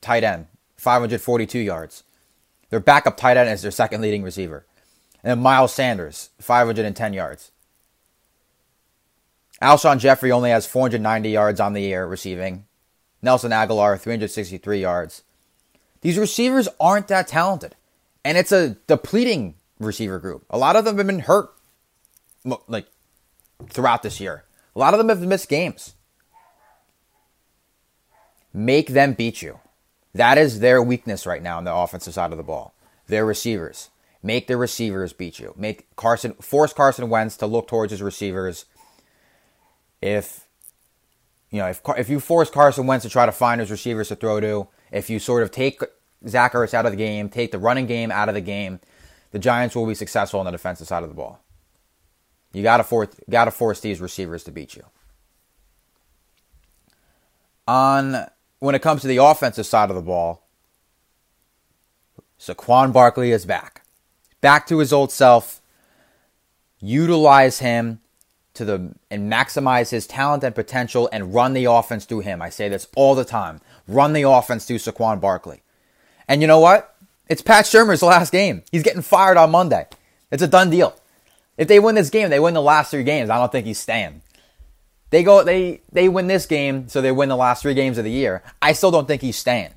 tight 0.00 0.24
end, 0.24 0.46
542 0.76 1.58
yards. 1.58 2.04
Their 2.70 2.80
backup 2.80 3.16
tight 3.16 3.36
end 3.36 3.48
is 3.48 3.62
their 3.62 3.70
second 3.70 4.00
leading 4.00 4.22
receiver. 4.22 4.66
And 5.22 5.30
then 5.30 5.40
Miles 5.40 5.72
Sanders, 5.72 6.30
510 6.40 7.12
yards. 7.12 7.50
Alshon 9.60 9.98
Jeffery 9.98 10.30
only 10.30 10.50
has 10.50 10.66
490 10.66 11.30
yards 11.30 11.60
on 11.60 11.72
the 11.72 11.82
year 11.82 12.06
receiving. 12.06 12.64
Nelson 13.22 13.50
Agholor, 13.50 13.98
363 13.98 14.80
yards. 14.80 15.22
These 16.00 16.18
receivers 16.18 16.68
aren't 16.78 17.08
that 17.08 17.28
talented. 17.28 17.74
And 18.24 18.38
it's 18.38 18.52
a 18.52 18.76
depleting 18.86 19.54
receiver 19.78 20.18
group. 20.18 20.44
A 20.50 20.58
lot 20.58 20.76
of 20.76 20.84
them 20.84 20.98
have 20.98 21.06
been 21.06 21.20
hurt 21.20 21.50
like 22.66 22.86
throughout 23.68 24.02
this 24.02 24.20
year. 24.20 24.44
A 24.74 24.78
lot 24.78 24.94
of 24.94 24.98
them 24.98 25.08
have 25.08 25.20
missed 25.20 25.48
games. 25.48 25.94
Make 28.52 28.88
them 28.88 29.12
beat 29.12 29.42
you. 29.42 29.60
That 30.14 30.38
is 30.38 30.60
their 30.60 30.82
weakness 30.82 31.26
right 31.26 31.42
now 31.42 31.58
on 31.58 31.64
the 31.64 31.74
offensive 31.74 32.14
side 32.14 32.32
of 32.32 32.38
the 32.38 32.44
ball. 32.44 32.74
Their 33.06 33.24
receivers. 33.24 33.90
Make 34.22 34.46
their 34.46 34.56
receivers 34.56 35.12
beat 35.12 35.38
you. 35.38 35.54
Make 35.56 35.94
Carson 35.96 36.34
force 36.34 36.72
Carson 36.72 37.08
Wentz 37.08 37.36
to 37.36 37.46
look 37.46 37.68
towards 37.68 37.92
his 37.92 38.02
receivers 38.02 38.64
if 40.02 40.47
you 41.50 41.58
know 41.58 41.66
if 41.66 41.80
if 41.96 42.08
you 42.08 42.20
force 42.20 42.50
Carson 42.50 42.86
Wentz 42.86 43.04
to 43.04 43.10
try 43.10 43.26
to 43.26 43.32
find 43.32 43.60
his 43.60 43.70
receivers 43.70 44.08
to 44.08 44.16
throw 44.16 44.40
to, 44.40 44.68
if 44.92 45.08
you 45.08 45.18
sort 45.18 45.42
of 45.42 45.50
take 45.50 45.80
Zach 46.26 46.52
Ertz 46.52 46.74
out 46.74 46.86
of 46.86 46.92
the 46.92 46.96
game, 46.96 47.28
take 47.28 47.52
the 47.52 47.58
running 47.58 47.86
game 47.86 48.10
out 48.10 48.28
of 48.28 48.34
the 48.34 48.40
game, 48.40 48.80
the 49.30 49.38
Giants 49.38 49.74
will 49.74 49.86
be 49.86 49.94
successful 49.94 50.40
on 50.40 50.46
the 50.46 50.52
defensive 50.52 50.86
side 50.86 51.02
of 51.02 51.08
the 51.08 51.14
ball. 51.14 51.40
You 52.52 52.62
gotta 52.62 52.84
force 52.84 53.08
gotta 53.28 53.50
force 53.50 53.80
these 53.80 54.00
receivers 54.00 54.44
to 54.44 54.50
beat 54.50 54.76
you. 54.76 54.84
On 57.66 58.26
when 58.58 58.74
it 58.74 58.82
comes 58.82 59.02
to 59.02 59.06
the 59.06 59.18
offensive 59.18 59.66
side 59.66 59.90
of 59.90 59.96
the 59.96 60.02
ball, 60.02 60.48
Saquon 62.38 62.92
Barkley 62.92 63.32
is 63.32 63.44
back. 63.44 63.84
Back 64.40 64.66
to 64.68 64.78
his 64.78 64.92
old 64.92 65.12
self. 65.12 65.60
Utilize 66.80 67.58
him 67.58 68.00
to 68.58 68.64
the 68.64 68.92
and 69.10 69.32
maximize 69.32 69.90
his 69.90 70.06
talent 70.06 70.44
and 70.44 70.54
potential 70.54 71.08
and 71.12 71.32
run 71.32 71.54
the 71.54 71.64
offense 71.64 72.04
through 72.04 72.20
him. 72.20 72.42
I 72.42 72.50
say 72.50 72.68
this 72.68 72.88
all 72.94 73.14
the 73.14 73.24
time. 73.24 73.60
Run 73.86 74.12
the 74.12 74.22
offense 74.22 74.66
through 74.66 74.78
Saquon 74.78 75.20
Barkley. 75.20 75.62
And 76.28 76.42
you 76.42 76.46
know 76.46 76.60
what? 76.60 76.94
It's 77.28 77.40
Pat 77.40 77.64
Shurmur's 77.64 78.02
last 78.02 78.30
game. 78.30 78.62
He's 78.70 78.82
getting 78.82 79.02
fired 79.02 79.36
on 79.36 79.50
Monday. 79.50 79.86
It's 80.30 80.42
a 80.42 80.48
done 80.48 80.70
deal. 80.70 80.94
If 81.56 81.68
they 81.68 81.80
win 81.80 81.94
this 81.94 82.10
game, 82.10 82.30
they 82.30 82.40
win 82.40 82.54
the 82.54 82.62
last 82.62 82.90
three 82.90 83.04
games. 83.04 83.30
I 83.30 83.38
don't 83.38 83.50
think 83.50 83.66
he's 83.66 83.78
staying. 83.78 84.22
They 85.10 85.22
go 85.22 85.42
they 85.42 85.80
they 85.90 86.08
win 86.08 86.26
this 86.26 86.44
game, 86.44 86.88
so 86.88 87.00
they 87.00 87.12
win 87.12 87.30
the 87.30 87.36
last 87.36 87.62
three 87.62 87.74
games 87.74 87.96
of 87.96 88.04
the 88.04 88.10
year. 88.10 88.42
I 88.60 88.72
still 88.72 88.90
don't 88.90 89.08
think 89.08 89.22
he's 89.22 89.38
staying. 89.38 89.72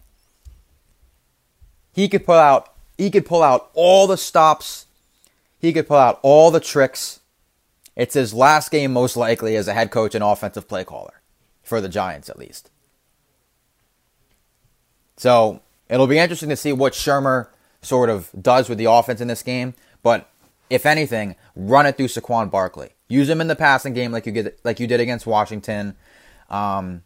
He 1.94 2.10
could 2.10 2.26
pull 2.26 2.36
out 2.36 2.74
he 2.98 3.10
could 3.10 3.26
pull 3.26 3.44
out 3.44 3.70
all 3.74 4.08
the 4.08 4.18
stops. 4.18 4.88
He 5.60 5.72
could 5.72 5.88
pull 5.88 5.98
out 5.98 6.20
all 6.24 6.52
the 6.52 6.60
tricks 6.60 7.21
it's 7.96 8.14
his 8.14 8.34
last 8.34 8.72
game, 8.72 8.94
most 8.94 9.18
likely, 9.18 9.56
as 9.56 9.68
a 9.68 9.74
head 9.74 9.92
coach 9.92 10.16
and 10.16 10.24
offensive 10.24 10.68
play 10.68 10.84
caller, 10.84 11.22
for 11.64 11.82
the 11.82 11.90
Giants 11.90 12.30
at 12.30 12.40
least. 12.40 12.70
So 15.18 15.62
it'll 15.90 16.08
be 16.08 16.18
interesting 16.18 16.50
to 16.50 16.56
see 16.56 16.74
what 16.74 16.94
Shurmur 16.94 17.48
sort 17.82 18.10
of 18.10 18.30
does 18.40 18.70
with 18.70 18.78
the 18.78 18.86
offense 18.86 19.22
in 19.22 19.28
this 19.28 19.44
game. 19.44 19.74
But 20.04 20.30
if 20.70 20.86
anything, 20.86 21.36
run 21.56 21.86
it 21.86 21.98
through 21.98 22.08
Saquon 22.08 22.50
Barkley. 22.50 22.90
Use 23.08 23.30
him 23.30 23.42
in 23.42 23.48
the 23.48 23.56
passing 23.56 23.94
game 23.94 24.12
like 24.12 24.26
you 24.26 24.32
get 24.32 24.60
like 24.64 24.80
you 24.80 24.88
did 24.88 25.00
against 25.00 25.28
Washington. 25.28 25.96
Um, 26.50 27.04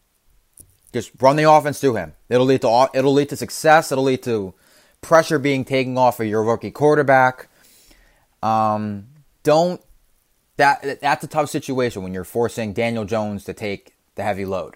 just 0.94 1.12
run 1.20 1.36
the 1.36 1.50
offense 1.50 1.82
through 1.82 1.96
him. 1.96 2.14
It'll 2.30 2.46
lead 2.46 2.62
to 2.62 2.90
it'll 2.94 3.14
lead 3.14 3.30
to 3.30 3.36
success. 3.36 3.92
It'll 3.92 4.04
lead 4.04 4.24
to 4.24 4.54
pressure 5.02 5.40
being 5.40 5.66
taken 5.66 5.98
off 5.98 6.20
of 6.20 6.28
your 6.28 6.44
rookie 6.44 6.72
quarterback. 6.72 7.48
Um, 8.44 9.08
don't 9.44 9.82
that 10.58 11.02
that's 11.02 11.24
a 11.24 11.28
tough 11.28 11.50
situation 11.50 12.04
when 12.04 12.14
you're 12.14 12.24
forcing 12.24 12.74
Daniel 12.74 13.06
Jones 13.06 13.44
to 13.46 13.54
take 13.54 13.94
the 14.16 14.24
heavy 14.24 14.46
load. 14.46 14.76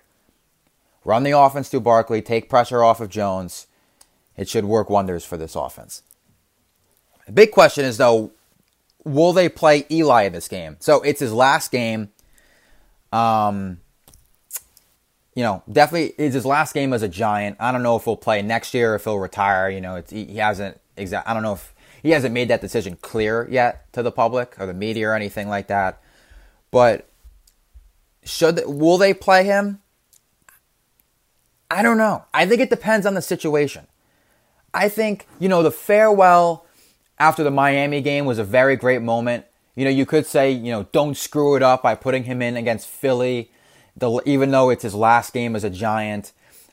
Run 1.05 1.23
the 1.23 1.37
offense 1.37 1.69
through 1.69 1.81
Barkley, 1.81 2.21
take 2.21 2.49
pressure 2.49 2.83
off 2.83 2.99
of 2.99 3.09
Jones. 3.09 3.67
It 4.35 4.49
should 4.49 4.65
work 4.65 4.89
wonders 4.89 5.25
for 5.25 5.37
this 5.37 5.55
offense. 5.55 6.03
The 7.25 7.31
big 7.31 7.51
question 7.51 7.85
is 7.85 7.97
though, 7.97 8.31
will 9.03 9.33
they 9.33 9.49
play 9.49 9.85
Eli 9.89 10.23
in 10.23 10.33
this 10.33 10.47
game? 10.47 10.77
So 10.79 11.01
it's 11.01 11.19
his 11.19 11.33
last 11.33 11.71
game. 11.71 12.09
Um, 13.11 13.79
you 15.35 15.43
know, 15.43 15.63
definitely 15.71 16.13
it's 16.17 16.35
his 16.35 16.45
last 16.45 16.73
game 16.73 16.91
as 16.91 17.01
a 17.01 17.07
Giant. 17.07 17.55
I 17.59 17.71
don't 17.71 17.83
know 17.83 17.95
if 17.95 18.03
he'll 18.03 18.17
play 18.17 18.41
next 18.41 18.73
year, 18.73 18.95
if 18.95 19.05
he'll 19.05 19.19
retire. 19.19 19.69
You 19.69 19.79
know, 19.79 20.03
he 20.09 20.35
hasn't 20.35 20.79
exact. 20.97 21.27
I 21.27 21.33
don't 21.33 21.43
know 21.43 21.53
if 21.53 21.73
he 22.01 22.11
hasn't 22.11 22.33
made 22.33 22.47
that 22.47 22.61
decision 22.61 22.97
clear 23.01 23.47
yet 23.49 23.91
to 23.93 24.03
the 24.03 24.11
public 24.11 24.55
or 24.59 24.65
the 24.65 24.73
media 24.73 25.09
or 25.09 25.15
anything 25.15 25.49
like 25.49 25.67
that. 25.67 26.01
But 26.71 27.09
should 28.23 28.57
they, 28.57 28.65
will 28.65 28.97
they 28.97 29.13
play 29.13 29.43
him? 29.43 29.79
I 31.71 31.81
don't 31.81 31.97
know. 31.97 32.25
I 32.33 32.45
think 32.45 32.61
it 32.61 32.69
depends 32.69 33.05
on 33.05 33.13
the 33.13 33.21
situation. 33.21 33.87
I 34.73 34.89
think, 34.89 35.27
you 35.39 35.49
know, 35.49 35.63
the 35.63 35.71
farewell 35.71 36.65
after 37.17 37.43
the 37.43 37.51
Miami 37.51 38.01
game 38.01 38.25
was 38.25 38.39
a 38.39 38.43
very 38.43 38.75
great 38.75 39.01
moment. 39.01 39.45
You 39.75 39.85
know, 39.85 39.91
you 39.91 40.05
could 40.05 40.25
say, 40.25 40.51
you 40.51 40.71
know, 40.71 40.83
don't 40.91 41.15
screw 41.15 41.55
it 41.55 41.63
up 41.63 41.83
by 41.83 41.95
putting 41.95 42.23
him 42.23 42.41
in 42.41 42.57
against 42.57 42.87
Philly, 42.87 43.51
the, 43.95 44.21
even 44.25 44.51
though 44.51 44.69
it's 44.69 44.83
his 44.83 44.95
last 44.95 45.33
game 45.33 45.55
as 45.55 45.63
a 45.63 45.69
Giant. 45.69 46.31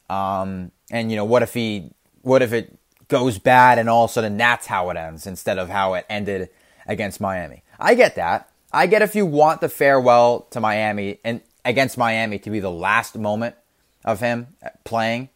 Um, 0.09 0.73
and 0.91 1.11
you 1.11 1.17
know, 1.17 1.25
what 1.25 1.43
if 1.43 1.55
he, 1.55 1.91
what 2.23 2.43
if 2.43 2.53
it 2.53 2.77
goes 3.09 3.39
bad 3.39 3.79
and 3.79 3.89
all 3.89 4.05
of 4.05 4.11
a 4.11 4.13
sudden 4.13 4.37
that's 4.37 4.67
how 4.67 4.91
it 4.91 4.97
ends 4.97 5.27
instead 5.27 5.59
of 5.59 5.69
how 5.69 5.95
it 5.95 6.07
ended 6.09 6.51
against 6.87 7.21
Miami? 7.21 7.63
I 7.79 7.95
get 7.95 8.17
that. 8.17 8.51
I 8.73 8.87
get 8.87 9.03
if 9.03 9.15
you 9.15 9.27
want 9.27 9.61
the 9.61 9.69
farewell 9.69 10.47
to 10.51 10.61
Miami 10.61 11.19
and 11.25 11.41
against 11.65 11.99
Miami 11.99 12.39
to 12.41 12.51
be 12.51 12.61
the 12.61 12.71
last 12.71 13.17
moment 13.17 13.55
of 14.05 14.21
him 14.21 14.49
playing 14.85 15.29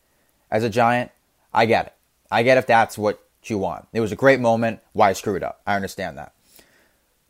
as 0.50 0.64
a 0.64 0.70
Giant. 0.70 1.11
I 1.52 1.66
get 1.66 1.87
it. 1.87 1.94
I 2.30 2.42
get 2.42 2.59
if 2.59 2.66
that's 2.66 2.96
what 2.96 3.22
you 3.44 3.59
want. 3.59 3.87
It 3.92 4.00
was 4.00 4.12
a 4.12 4.16
great 4.16 4.40
moment. 4.40 4.80
Why 4.92 5.12
screw 5.12 5.37
it 5.37 5.42
up? 5.42 5.61
I 5.66 5.76
understand 5.76 6.18
that. 6.18 6.33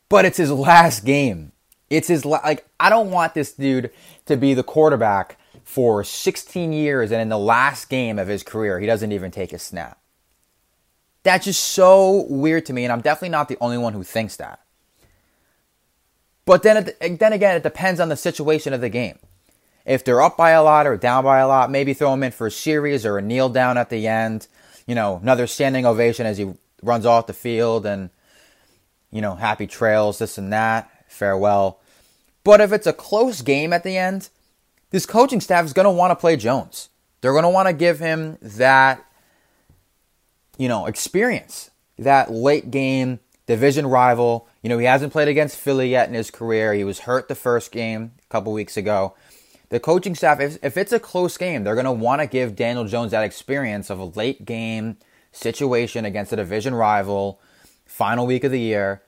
But 0.09 0.24
it's 0.24 0.37
his 0.37 0.50
last 0.50 1.05
game. 1.05 1.53
It's 1.88 2.09
his 2.09 2.24
la- 2.24 2.40
like 2.44 2.66
I 2.79 2.90
don't 2.90 3.11
want 3.11 3.35
this 3.35 3.53
dude 3.53 3.90
to 4.26 4.37
be 4.37 4.55
the 4.55 4.62
quarterback 4.62 5.38
for 5.64 6.05
16 6.05 6.72
years 6.72 7.12
and 7.12 7.22
in 7.22 7.29
the 7.29 7.38
last 7.38 7.88
game 7.88 8.18
of 8.18 8.29
his 8.29 8.42
career 8.42 8.81
he 8.81 8.87
doesn't 8.87 9.12
even 9.12 9.31
take 9.31 9.53
a 9.53 9.59
snap. 9.59 9.98
That's 11.22 11.44
just 11.44 11.62
so 11.62 12.26
weird 12.28 12.66
to 12.66 12.72
me 12.72 12.85
and 12.85 12.92
I'm 12.92 13.00
definitely 13.00 13.30
not 13.30 13.48
the 13.48 13.59
only 13.61 13.78
one 13.78 13.92
who 13.92 14.02
thinks 14.02 14.37
that. 14.37 14.61
But 16.44 16.62
then 16.62 16.90
then 17.00 17.33
again 17.33 17.56
it 17.56 17.62
depends 17.62 18.00
on 18.00 18.09
the 18.09 18.16
situation 18.16 18.72
of 18.72 18.80
the 18.80 18.88
game. 18.88 19.18
If 19.87 20.04
they're 20.04 20.22
up 20.22 20.37
by 20.37 20.50
a 20.50 20.62
lot 20.62 20.87
or 20.87 20.96
down 20.96 21.24
by 21.24 21.38
a 21.38 21.48
lot, 21.48 21.70
maybe 21.70 21.94
throw 21.94 22.12
him 22.12 22.22
in 22.22 22.33
for 22.33 22.46
a 22.46 22.50
series 22.50 23.06
or 23.06 23.18
a 23.18 23.22
kneel 23.22 23.48
down 23.48 23.78
at 23.78 23.90
the 23.90 24.06
end. 24.06 24.46
You 24.87 24.94
know, 24.94 25.20
another 25.22 25.46
standing 25.46 25.87
ovation 25.87 26.26
as 26.26 26.38
he 26.38 26.52
runs 26.83 27.06
off 27.06 27.26
the 27.26 27.33
field 27.33 27.87
and 27.87 28.11
you 29.11 29.20
know, 29.20 29.35
happy 29.35 29.66
trails, 29.66 30.18
this 30.18 30.38
and 30.38 30.52
that, 30.52 30.90
farewell. 31.09 31.80
But 32.44 32.61
if 32.61 32.72
it's 32.72 32.87
a 32.87 32.92
close 32.92 33.42
game 33.42 33.72
at 33.72 33.83
the 33.83 33.96
end, 33.96 34.28
this 34.90 35.06
coaching 35.06 35.40
staff 35.40 35.64
is 35.64 35.72
going 35.72 35.85
to 35.85 35.90
want 35.90 36.11
to 36.12 36.16
play 36.16 36.37
Jones. 36.37 36.88
They're 37.20 37.33
going 37.33 37.44
to 37.44 37.50
want 37.50 37.68
to 37.68 37.74
give 37.74 37.98
him 37.98 38.38
that, 38.40 39.04
you 40.61 40.68
know, 40.68 40.85
experience, 40.85 41.70
that 41.99 42.31
late 42.31 42.70
game 42.70 43.18
division 43.46 43.87
rival. 43.87 44.46
You 44.62 44.68
know, 44.68 44.77
he 44.77 44.85
hasn't 44.85 45.11
played 45.11 45.27
against 45.27 45.57
Philly 45.57 45.88
yet 45.88 46.07
in 46.07 46.14
his 46.14 46.31
career. 46.31 46.75
He 46.75 46.85
was 46.85 47.01
hurt 47.01 47.29
the 47.29 47.35
first 47.35 47.73
game 47.73 48.12
a 48.23 48.29
couple 48.29 48.53
weeks 48.53 48.77
ago. 48.77 49.14
The 49.70 49.81
coaching 49.81 50.14
staff, 50.14 50.38
if, 50.38 50.62
if 50.62 50.77
it's 50.77 50.92
a 50.92 51.01
close 51.01 51.38
game, 51.38 51.64
they're 51.64 51.75
going 51.75 51.87
to 51.87 51.92
want 51.92 52.20
to 52.20 52.27
give 52.27 52.57
Daniel 52.57 52.85
Jones 52.85 53.12
that 53.12 53.25
experience 53.25 53.88
of 53.88 53.99
a 53.99 54.05
late 54.05 54.44
game 54.44 54.99
situation 55.33 56.05
against 56.05 56.31
a 56.35 56.37
division 56.37 56.75
rival 56.75 57.40
final 57.87 58.27
week 58.27 58.44
of 58.44 58.53
the 58.53 58.61
year. 58.61 59.01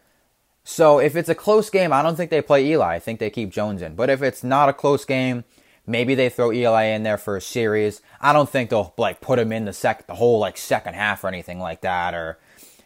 So 0.65 1.01
if 1.01 1.17
it's 1.17 1.29
a 1.29 1.35
close 1.35 1.69
game, 1.69 1.93
I 1.93 2.01
don't 2.01 2.17
think 2.17 2.31
they 2.31 2.41
play 2.41 2.65
Eli. 2.65 2.95
I 2.95 2.99
think 2.99 3.21
they 3.21 3.29
keep 3.29 3.51
Jones 3.51 3.83
in. 3.83 3.95
But 3.95 4.09
if 4.09 4.23
it's 4.23 4.43
not 4.43 4.71
a 4.71 4.73
close 4.73 5.05
game, 5.05 5.45
maybe 5.87 6.15
they 6.15 6.29
throw 6.29 6.53
Eli 6.53 6.85
in 6.85 7.03
there 7.03 7.19
for 7.19 7.37
a 7.37 7.41
series. 7.41 8.01
I 8.21 8.33
don't 8.33 8.49
think 8.49 8.71
they'll 8.71 8.95
like 8.97 9.21
put 9.21 9.39
him 9.39 9.53
in 9.53 9.65
the 9.65 9.73
sec 9.73 10.07
the 10.07 10.15
whole 10.15 10.39
like 10.39 10.57
second 10.57 10.95
half 10.95 11.25
or 11.25 11.29
anything 11.29 11.59
like 11.59 11.81
that. 11.83 12.15
Or 12.15 12.39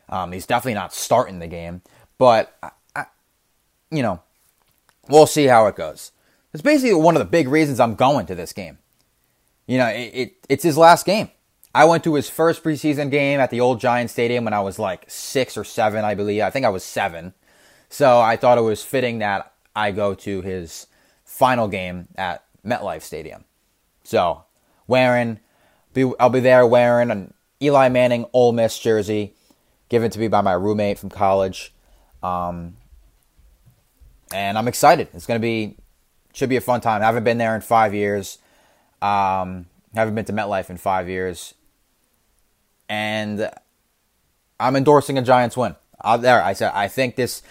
um, 0.08 0.32
he's 0.32 0.46
definitely 0.46 0.74
not 0.74 0.94
starting 0.94 1.38
the 1.38 1.46
game. 1.46 1.82
But 2.18 2.56
I, 2.62 2.70
I, 2.94 3.04
you 3.90 4.02
know, 4.02 4.20
we'll 5.08 5.26
see 5.26 5.46
how 5.46 5.66
it 5.66 5.76
goes. 5.76 6.12
It's 6.52 6.62
basically 6.62 6.94
one 6.94 7.14
of 7.14 7.20
the 7.20 7.26
big 7.26 7.48
reasons 7.48 7.80
I'm 7.80 7.94
going 7.94 8.26
to 8.26 8.34
this 8.34 8.52
game. 8.52 8.78
You 9.66 9.78
know, 9.78 9.88
it, 9.88 10.10
it 10.14 10.46
it's 10.48 10.64
his 10.64 10.78
last 10.78 11.04
game. 11.04 11.30
I 11.74 11.84
went 11.84 12.04
to 12.04 12.14
his 12.14 12.30
first 12.30 12.64
preseason 12.64 13.10
game 13.10 13.38
at 13.38 13.50
the 13.50 13.60
old 13.60 13.80
Giant 13.80 14.08
Stadium 14.08 14.44
when 14.44 14.54
I 14.54 14.60
was 14.60 14.78
like 14.78 15.04
six 15.08 15.58
or 15.58 15.64
seven, 15.64 16.06
I 16.06 16.14
believe. 16.14 16.40
I 16.40 16.48
think 16.48 16.64
I 16.64 16.70
was 16.70 16.82
seven. 16.82 17.34
So 17.90 18.18
I 18.18 18.36
thought 18.36 18.56
it 18.56 18.62
was 18.62 18.82
fitting 18.82 19.18
that 19.18 19.52
I 19.74 19.90
go 19.90 20.14
to 20.14 20.40
his 20.40 20.86
final 21.26 21.68
game 21.68 22.08
at 22.16 22.45
MetLife 22.66 23.02
Stadium. 23.02 23.44
So 24.04 24.44
wearing, 24.86 25.40
I'll 26.18 26.30
be 26.30 26.40
there 26.40 26.66
wearing 26.66 27.10
an 27.10 27.34
Eli 27.62 27.88
Manning 27.88 28.26
Ole 28.32 28.52
Miss 28.52 28.78
jersey, 28.78 29.34
given 29.88 30.10
to 30.10 30.18
me 30.18 30.28
by 30.28 30.40
my 30.40 30.52
roommate 30.52 30.98
from 30.98 31.10
college. 31.10 31.72
Um, 32.22 32.76
and 34.32 34.58
I'm 34.58 34.68
excited. 34.68 35.08
It's 35.14 35.26
going 35.26 35.40
to 35.40 35.42
be, 35.42 35.76
should 36.32 36.48
be 36.48 36.56
a 36.56 36.60
fun 36.60 36.80
time. 36.80 37.02
I 37.02 37.06
haven't 37.06 37.24
been 37.24 37.38
there 37.38 37.54
in 37.54 37.60
five 37.60 37.94
years. 37.94 38.38
Um, 39.00 39.66
haven't 39.94 40.14
been 40.14 40.24
to 40.26 40.32
MetLife 40.32 40.68
in 40.68 40.76
five 40.76 41.08
years 41.08 41.54
and 42.88 43.50
I'm 44.58 44.76
endorsing 44.76 45.18
a 45.18 45.22
Giants 45.22 45.56
win. 45.56 45.76
Out 46.04 46.22
there, 46.22 46.42
I 46.42 46.52
said 46.52 46.72
I 46.74 46.88
think 46.88 47.16
this. 47.16 47.42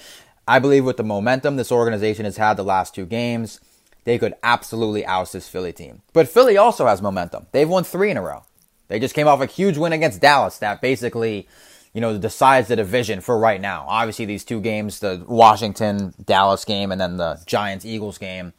I 0.47 0.59
believe 0.59 0.85
with 0.85 0.97
the 0.97 1.03
momentum 1.03 1.55
this 1.55 1.71
organization 1.71 2.25
has 2.25 2.37
had 2.37 2.55
the 2.55 2.63
last 2.63 2.93
two 2.93 3.07
games, 3.07 3.59
they 4.05 4.17
could 4.17 4.35
absolutely 4.41 5.05
oust 5.05 5.33
this 5.33 5.49
Philly 5.49 5.73
team. 5.73 6.01
But 6.13 6.29
Philly 6.29 6.57
also 6.57 6.85
has 6.87 7.01
momentum. 7.01 7.47
They've 7.51 7.67
won 7.67 7.83
three 7.83 8.09
in 8.09 8.17
a 8.17 8.21
row. 8.21 8.43
They 8.87 8.99
just 8.99 9.15
came 9.15 9.27
off 9.27 9.41
a 9.41 9.47
huge 9.47 9.77
win 9.77 9.93
against 9.93 10.21
Dallas 10.21 10.59
that 10.59 10.79
basically, 10.79 11.47
you 11.93 12.01
know, 12.01 12.17
decides 12.17 12.67
the 12.67 12.75
division 12.75 13.19
for 13.19 13.37
right 13.37 13.59
now. 13.59 13.85
Obviously, 13.87 14.25
these 14.25 14.45
two 14.45 14.61
games, 14.61 14.99
the 14.99 15.25
Washington 15.27 16.13
Dallas 16.23 16.63
game 16.63 16.91
and 16.91 17.01
then 17.01 17.17
the 17.17 17.41
Giants 17.45 17.83
Eagles 17.83 18.19
game, 18.19 18.53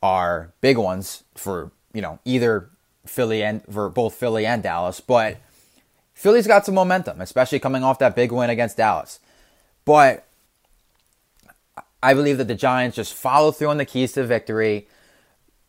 are 0.00 0.52
big 0.60 0.76
ones 0.76 1.24
for 1.34 1.72
you 1.92 2.00
know 2.00 2.20
either 2.24 2.70
Philly 3.04 3.42
and 3.42 3.62
for 3.68 3.88
both 3.90 4.14
Philly 4.14 4.46
and 4.46 4.62
Dallas. 4.62 5.00
But 5.00 5.38
Philly's 6.14 6.46
got 6.46 6.64
some 6.64 6.76
momentum, 6.76 7.20
especially 7.20 7.58
coming 7.58 7.82
off 7.82 7.98
that 7.98 8.14
big 8.14 8.30
win 8.30 8.48
against 8.48 8.76
Dallas. 8.76 9.18
But 9.84 10.27
I 12.02 12.14
believe 12.14 12.38
that 12.38 12.48
the 12.48 12.54
Giants 12.54 12.96
just 12.96 13.14
follow 13.14 13.50
through 13.50 13.68
on 13.68 13.78
the 13.78 13.84
keys 13.84 14.12
to 14.12 14.24
victory, 14.24 14.88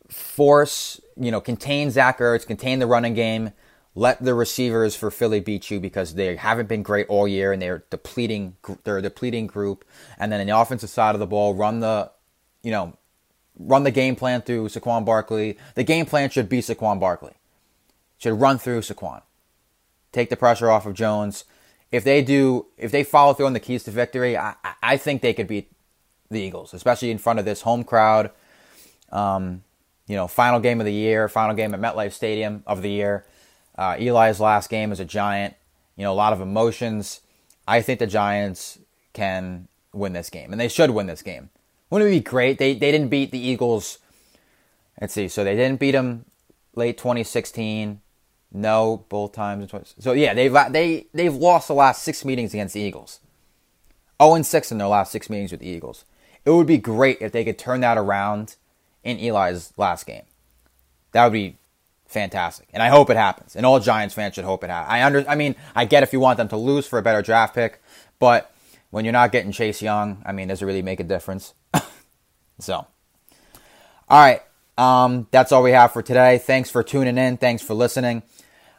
force, 0.10 1.02
you 1.18 1.32
know, 1.32 1.42
contain 1.42 1.92
Zach 1.92 2.20
Ertz, 2.20 2.46
contain 2.46 2.80
the 2.80 2.88
running 2.88 3.14
game, 3.14 3.52
let 3.96 4.24
the 4.24 4.34
receivers 4.34 4.96
for 4.96 5.10
Philly 5.10 5.40
beat 5.40 5.72
you 5.72 5.80
because 5.80 6.14
they 6.14 6.36
haven't 6.36 6.70
been 6.70 6.84
great 6.84 7.08
all 7.08 7.28
year 7.28 7.52
and 7.52 7.62
they're 7.62 7.84
depleting. 7.90 8.56
They're 8.84 9.02
depleting 9.02 9.48
group, 9.48 9.84
and 10.18 10.32
then 10.32 10.40
in 10.40 10.48
the 10.48 10.58
offensive 10.58 10.90
side 10.90 11.16
of 11.16 11.20
the 11.20 11.28
ball, 11.28 11.56
run 11.56 11.80
the, 11.80 12.12
you 12.62 12.72
know, 12.72 12.94
run 13.58 13.84
the 13.84 13.92
game 13.92 14.16
plan 14.16 14.42
through 14.42 14.70
Saquon 14.70 15.06
Barkley. 15.06 15.58
The 15.76 15.84
game 15.84 16.06
plan 16.06 16.30
should 16.30 16.48
be 16.48 16.62
Saquon 16.62 17.00
Barkley. 17.00 17.34
Should 18.20 18.40
run 18.40 18.58
through 18.58 18.82
Saquon 18.82 19.22
take 20.12 20.30
the 20.30 20.38
pressure 20.38 20.70
off 20.70 20.86
of 20.86 20.94
Jones. 20.94 21.46
If 21.92 22.04
they 22.04 22.22
do, 22.22 22.68
if 22.78 22.92
they 22.92 23.04
follow 23.04 23.34
through 23.34 23.48
on 23.48 23.54
the 23.54 23.60
keys 23.60 23.84
to 23.84 23.92
victory, 23.92 24.38
I, 24.38 24.56
I 24.82 24.98
think 24.98 25.22
they 25.22 25.34
could 25.34 25.48
beat 25.48 25.72
the 26.30 26.40
Eagles, 26.40 26.74
especially 26.74 27.12
in 27.12 27.18
front 27.18 27.40
of 27.40 27.46
this 27.46 27.62
home 27.62 27.84
crowd. 27.84 28.32
Um, 29.12 29.64
you 30.08 30.16
know, 30.16 30.28
final 30.28 30.60
game 30.60 30.80
of 30.80 30.86
the 30.86 30.94
year, 30.94 31.28
final 31.28 31.56
game 31.56 31.74
at 31.74 31.80
MetLife 31.80 32.14
Stadium 32.14 32.64
of 32.66 32.82
the 32.82 32.90
year. 32.90 33.26
Uh, 33.78 33.96
Eli's 34.00 34.40
last 34.40 34.70
game 34.70 34.92
as 34.92 35.00
a 35.00 35.06
Giant. 35.06 35.56
You 35.96 36.04
know, 36.04 36.12
a 36.12 36.14
lot 36.14 36.34
of 36.34 36.42
emotions. 36.42 37.22
I 37.68 37.82
think 37.82 38.00
the 38.00 38.08
Giants 38.08 38.80
can 39.14 39.68
win 39.94 40.14
this 40.14 40.30
game, 40.30 40.52
and 40.52 40.60
they 40.60 40.68
should 40.68 40.92
win 40.92 41.08
this 41.08 41.22
game. 41.22 41.50
Wouldn't 41.90 42.10
it 42.10 42.14
be 42.14 42.20
great? 42.20 42.58
They 42.58 42.74
they 42.74 42.92
didn't 42.92 43.10
beat 43.10 43.32
the 43.32 43.40
Eagles. 43.40 44.00
Let's 45.00 45.14
see. 45.14 45.28
So 45.28 45.44
they 45.44 45.56
didn't 45.56 45.80
beat 45.80 45.92
them 45.92 46.26
late 46.76 46.98
2016. 46.98 48.02
No, 48.52 49.06
both 49.10 49.32
times. 49.34 49.72
So 50.00 50.14
yeah, 50.14 50.34
they've 50.34 50.56
they 50.72 51.08
they've 51.14 51.34
lost 51.34 51.68
the 51.68 51.74
last 51.74 52.04
six 52.04 52.26
meetings 52.26 52.54
against 52.54 52.74
the 52.74 52.82
Eagles. 52.82 53.20
0 54.22 54.36
and 54.36 54.46
6 54.46 54.72
in 54.72 54.78
their 54.78 54.88
last 54.88 55.12
six 55.12 55.30
meetings 55.30 55.52
with 55.52 55.62
the 55.62 55.68
Eagles. 55.68 56.04
It 56.50 56.54
would 56.54 56.66
be 56.66 56.80
great 56.80 57.20
if 57.22 57.32
they 57.32 57.46
could 57.46 57.60
turn 57.60 57.82
that 57.82 57.96
around 57.96 58.56
in 59.04 59.20
Eli's 59.20 59.72
last 59.78 60.08
game. 60.08 60.24
That 61.12 61.24
would 61.24 61.34
be 61.34 61.58
fantastic, 62.08 62.70
and 62.74 62.82
I 62.82 62.88
hope 62.88 63.12
it 63.12 63.18
happens. 63.18 63.56
And 63.56 63.68
all 63.68 63.80
Giants 63.80 64.16
fans 64.16 64.34
should 64.34 64.46
hope 64.46 64.64
it 64.64 64.72
happens. 64.72 64.92
I 64.92 65.04
under, 65.04 65.24
I 65.30 65.36
mean, 65.36 65.56
I 65.76 65.86
get 65.86 66.02
if 66.02 66.12
you 66.12 66.20
want 66.20 66.38
them 66.38 66.48
to 66.48 66.58
lose 66.58 66.88
for 66.88 66.98
a 66.98 67.04
better 67.04 67.22
draft 67.22 67.54
pick, 67.54 67.84
but 68.18 68.52
when 68.90 69.06
you're 69.06 69.12
not 69.12 69.32
getting 69.32 69.52
Chase 69.52 69.80
Young, 69.80 70.24
I 70.26 70.32
mean, 70.32 70.48
does 70.48 70.64
it 70.64 70.66
really 70.66 70.82
make 70.82 71.00
a 71.00 71.04
difference? 71.04 71.54
so, 72.60 72.74
all 72.74 72.88
right, 74.10 74.42
um, 74.76 75.28
that's 75.30 75.52
all 75.52 75.62
we 75.62 75.70
have 75.70 75.94
for 75.94 76.02
today. 76.02 76.40
Thanks 76.40 76.72
for 76.72 76.82
tuning 76.82 77.20
in. 77.20 77.38
Thanks 77.38 77.62
for 77.62 77.76
listening. 77.76 78.24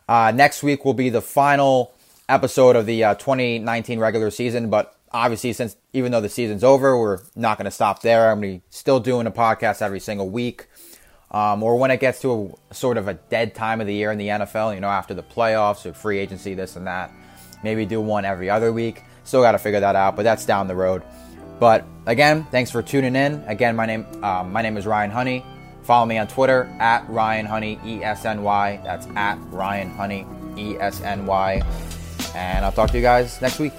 Uh, 0.08 0.32
next 0.34 0.64
week 0.64 0.84
will 0.84 0.92
be 0.92 1.08
the 1.08 1.22
final 1.22 1.94
episode 2.28 2.74
of 2.74 2.86
the 2.86 3.04
uh, 3.04 3.14
2019 3.14 4.00
regular 4.00 4.32
season, 4.32 4.70
but 4.70 4.96
obviously, 5.12 5.52
since 5.52 5.76
even 5.92 6.12
though 6.12 6.20
the 6.20 6.28
season's 6.28 6.64
over, 6.64 6.98
we're 6.98 7.18
not 7.34 7.58
going 7.58 7.64
to 7.66 7.70
stop 7.70 8.02
there. 8.02 8.30
I'm 8.30 8.40
going 8.40 8.60
to 8.60 8.66
still 8.70 9.00
doing 9.00 9.26
a 9.26 9.30
podcast 9.30 9.82
every 9.82 10.00
single 10.00 10.28
week. 10.28 10.66
Um, 11.30 11.62
or 11.62 11.76
when 11.76 11.90
it 11.92 12.00
gets 12.00 12.20
to 12.22 12.56
a 12.70 12.74
sort 12.74 12.96
of 12.96 13.06
a 13.06 13.14
dead 13.14 13.54
time 13.54 13.80
of 13.80 13.86
the 13.86 13.94
year 13.94 14.10
in 14.10 14.18
the 14.18 14.28
NFL, 14.28 14.74
you 14.74 14.80
know, 14.80 14.88
after 14.88 15.14
the 15.14 15.22
playoffs 15.22 15.86
or 15.86 15.92
free 15.92 16.18
agency, 16.18 16.54
this 16.54 16.76
and 16.76 16.86
that. 16.86 17.12
Maybe 17.62 17.86
do 17.86 18.00
one 18.00 18.24
every 18.24 18.50
other 18.50 18.72
week. 18.72 19.02
Still 19.24 19.42
got 19.42 19.52
to 19.52 19.58
figure 19.58 19.80
that 19.80 19.94
out, 19.94 20.16
but 20.16 20.22
that's 20.22 20.44
down 20.44 20.66
the 20.66 20.74
road. 20.74 21.02
But 21.60 21.84
again, 22.06 22.46
thanks 22.50 22.70
for 22.70 22.82
tuning 22.82 23.14
in. 23.14 23.44
Again, 23.46 23.76
my 23.76 23.86
name 23.86 24.06
um, 24.24 24.50
my 24.50 24.62
name 24.62 24.76
is 24.76 24.86
Ryan 24.86 25.10
Honey. 25.10 25.44
Follow 25.82 26.06
me 26.06 26.18
on 26.18 26.26
Twitter 26.26 26.64
at 26.80 27.08
Ryan 27.08 27.46
Honey 27.46 27.76
ESNY. 27.84 28.82
That's 28.82 29.06
at 29.14 29.38
Ryan 29.50 29.90
Honey 29.90 30.26
ESNY. 30.56 31.62
And 32.34 32.64
I'll 32.64 32.72
talk 32.72 32.90
to 32.90 32.96
you 32.96 33.02
guys 33.02 33.40
next 33.42 33.58
week. 33.58 33.72